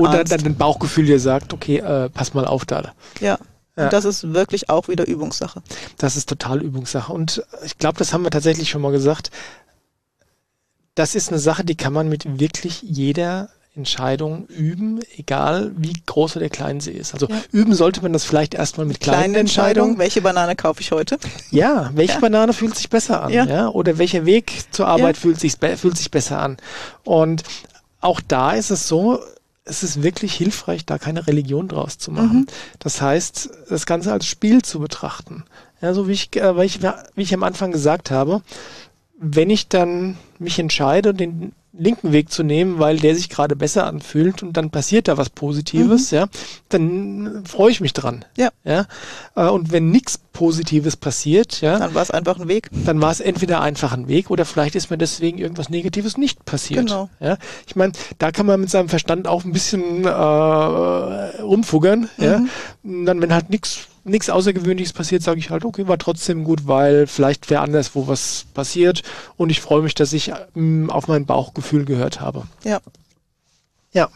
oder 0.00 0.14
Erahnst. 0.14 0.32
dann 0.32 0.42
dein 0.42 0.56
Bauchgefühl 0.56 1.06
dir 1.06 1.20
sagt, 1.20 1.52
okay, 1.52 1.76
äh, 1.76 2.08
pass 2.10 2.34
mal 2.34 2.44
auf 2.44 2.64
da. 2.64 2.92
ja. 3.20 3.38
Ja. 3.78 3.84
Und 3.84 3.92
das 3.92 4.04
ist 4.04 4.34
wirklich 4.34 4.68
auch 4.68 4.88
wieder 4.88 5.06
Übungssache. 5.06 5.62
Das 5.96 6.16
ist 6.16 6.28
total 6.28 6.60
Übungssache. 6.62 7.12
Und 7.12 7.42
ich 7.64 7.78
glaube, 7.78 7.98
das 7.98 8.12
haben 8.12 8.24
wir 8.24 8.30
tatsächlich 8.30 8.68
schon 8.68 8.82
mal 8.82 8.92
gesagt. 8.92 9.30
Das 10.94 11.14
ist 11.14 11.28
eine 11.30 11.38
Sache, 11.38 11.64
die 11.64 11.76
kann 11.76 11.92
man 11.92 12.08
mit 12.08 12.40
wirklich 12.40 12.82
jeder 12.82 13.50
Entscheidung 13.76 14.46
üben, 14.48 14.98
egal 15.16 15.70
wie 15.76 15.92
groß 16.06 16.36
oder 16.36 16.48
klein 16.48 16.80
sie 16.80 16.90
ist. 16.90 17.14
Also 17.14 17.28
Ja. 17.28 17.36
üben 17.52 17.72
sollte 17.74 18.02
man 18.02 18.12
das 18.12 18.24
vielleicht 18.24 18.54
erstmal 18.54 18.86
mit 18.86 18.98
kleinen, 18.98 19.18
Kleine 19.20 19.38
Entscheidung, 19.38 19.68
Entscheidungen. 19.90 19.98
welche 19.98 20.20
Banane 20.20 20.56
kaufe 20.56 20.80
ich 20.80 20.90
heute? 20.90 21.16
Ja, 21.52 21.90
welche 21.94 22.14
Ja. 22.14 22.18
Banane 22.20 22.52
fühlt 22.52 22.74
sich 22.74 22.90
besser 22.90 23.22
an? 23.22 23.32
Ja. 23.32 23.44
Ja. 23.46 23.68
Oder 23.68 23.98
welcher 23.98 24.26
Weg 24.26 24.64
zur 24.72 24.88
Arbeit 24.88 25.16
fühlt, 25.16 25.38
sich, 25.38 25.54
fühlt 25.76 25.96
sich 25.96 26.10
besser 26.10 26.40
an? 26.40 26.56
Und 27.04 27.44
auch 28.00 28.20
da 28.26 28.52
ist 28.54 28.70
es 28.70 28.88
so, 28.88 29.20
es 29.68 29.82
ist 29.82 30.02
wirklich 30.02 30.34
hilfreich, 30.34 30.84
da 30.84 30.98
keine 30.98 31.26
Religion 31.26 31.68
draus 31.68 31.98
zu 31.98 32.10
machen. 32.10 32.40
Mhm. 32.40 32.46
Das 32.78 33.00
heißt, 33.00 33.50
das 33.68 33.86
Ganze 33.86 34.12
als 34.12 34.26
Spiel 34.26 34.62
zu 34.62 34.80
betrachten. 34.80 35.44
Ja, 35.80 35.94
so 35.94 36.08
wie 36.08 36.12
ich, 36.12 36.34
äh, 36.36 36.56
weil 36.56 36.66
ich, 36.66 36.80
wie 36.82 37.22
ich 37.22 37.34
am 37.34 37.42
Anfang 37.42 37.70
gesagt 37.70 38.10
habe, 38.10 38.42
wenn 39.18 39.50
ich 39.50 39.68
dann 39.68 40.16
mich 40.38 40.58
entscheide, 40.58 41.14
den 41.14 41.52
linken 41.78 42.12
Weg 42.12 42.30
zu 42.32 42.42
nehmen, 42.42 42.78
weil 42.78 42.98
der 42.98 43.14
sich 43.14 43.28
gerade 43.28 43.56
besser 43.56 43.86
anfühlt 43.86 44.42
und 44.42 44.56
dann 44.56 44.70
passiert 44.70 45.08
da 45.08 45.16
was 45.16 45.30
Positives, 45.30 46.10
ja, 46.10 46.26
dann 46.68 47.44
freue 47.46 47.70
ich 47.70 47.80
mich 47.80 47.92
dran. 47.92 48.24
Ja. 48.36 48.50
ja. 48.64 48.86
Äh, 49.36 49.48
Und 49.48 49.72
wenn 49.72 49.90
nichts 49.90 50.18
Positives 50.32 50.96
passiert, 50.96 51.60
ja. 51.62 51.78
Dann 51.78 51.94
war 51.94 52.02
es 52.02 52.10
einfach 52.12 52.38
ein 52.38 52.46
Weg. 52.48 52.68
Dann 52.84 53.00
war 53.00 53.10
es 53.10 53.18
entweder 53.20 53.60
einfach 53.60 53.92
ein 53.92 54.06
Weg 54.08 54.30
oder 54.30 54.44
vielleicht 54.44 54.76
ist 54.76 54.90
mir 54.90 54.98
deswegen 54.98 55.38
irgendwas 55.38 55.68
Negatives 55.68 56.16
nicht 56.16 56.44
passiert. 56.44 56.86
Genau. 56.86 57.08
Ja. 57.20 57.38
Ich 57.66 57.74
meine, 57.74 57.92
da 58.18 58.30
kann 58.30 58.46
man 58.46 58.60
mit 58.60 58.70
seinem 58.70 58.88
Verstand 58.88 59.26
auch 59.26 59.44
ein 59.44 59.52
bisschen 59.52 60.04
äh, 60.04 60.08
rumfuggern, 61.42 62.08
Mhm. 62.16 62.24
ja. 62.24 62.40
Und 62.84 63.06
dann, 63.06 63.20
wenn 63.20 63.32
halt 63.34 63.50
nichts 63.50 63.80
nichts 64.08 64.30
Außergewöhnliches 64.30 64.92
passiert, 64.92 65.22
sage 65.22 65.38
ich 65.38 65.50
halt, 65.50 65.64
okay, 65.64 65.88
war 65.88 65.98
trotzdem 65.98 66.44
gut, 66.44 66.66
weil 66.66 67.06
vielleicht 67.06 67.50
wäre 67.50 67.62
anderswo 67.62 68.08
was 68.08 68.46
passiert 68.54 69.02
und 69.36 69.50
ich 69.50 69.60
freue 69.60 69.82
mich, 69.82 69.94
dass 69.94 70.12
ich 70.12 70.32
ähm, 70.56 70.90
auf 70.90 71.08
mein 71.08 71.26
Bauchgefühl 71.26 71.84
gehört 71.84 72.20
habe. 72.20 72.44
Ja. 72.64 72.80
Ja. 73.92 74.08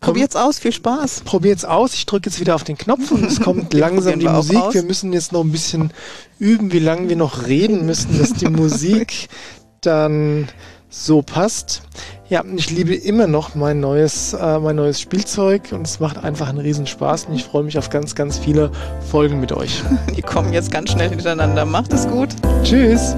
Probiert's 0.00 0.34
aus, 0.34 0.58
viel 0.58 0.72
Spaß. 0.72 1.20
Probiert's 1.20 1.64
aus. 1.64 1.94
Ich 1.94 2.06
drücke 2.06 2.28
jetzt 2.28 2.40
wieder 2.40 2.56
auf 2.56 2.64
den 2.64 2.76
Knopf 2.76 3.12
und 3.12 3.24
es 3.24 3.40
kommt 3.40 3.72
langsam 3.74 4.18
die 4.18 4.26
Musik. 4.28 4.56
aus. 4.56 4.74
Wir 4.74 4.82
müssen 4.82 5.12
jetzt 5.12 5.32
noch 5.32 5.44
ein 5.44 5.52
bisschen 5.52 5.92
üben, 6.40 6.72
wie 6.72 6.80
lange 6.80 7.08
wir 7.08 7.16
noch 7.16 7.46
reden 7.46 7.86
müssen, 7.86 8.18
dass 8.18 8.32
die 8.32 8.48
Musik 8.48 9.28
dann 9.80 10.48
so 10.92 11.22
passt. 11.22 11.82
Ja, 12.28 12.42
und 12.42 12.58
ich 12.58 12.70
liebe 12.70 12.94
immer 12.94 13.26
noch 13.26 13.54
mein 13.54 13.80
neues, 13.80 14.32
äh, 14.34 14.58
mein 14.58 14.76
neues 14.76 15.00
Spielzeug 15.00 15.72
und 15.72 15.86
es 15.86 16.00
macht 16.00 16.22
einfach 16.22 16.48
einen 16.48 16.58
riesen 16.58 16.86
Spaß 16.86 17.26
und 17.26 17.34
ich 17.34 17.44
freue 17.44 17.64
mich 17.64 17.76
auf 17.78 17.90
ganz, 17.90 18.14
ganz 18.14 18.38
viele 18.38 18.70
Folgen 19.10 19.40
mit 19.40 19.52
euch. 19.52 19.82
Die 20.16 20.22
kommen 20.22 20.52
jetzt 20.52 20.70
ganz 20.70 20.92
schnell 20.92 21.10
hintereinander. 21.10 21.64
Macht 21.64 21.92
es 21.92 22.06
gut. 22.06 22.30
Tschüss! 22.62 23.16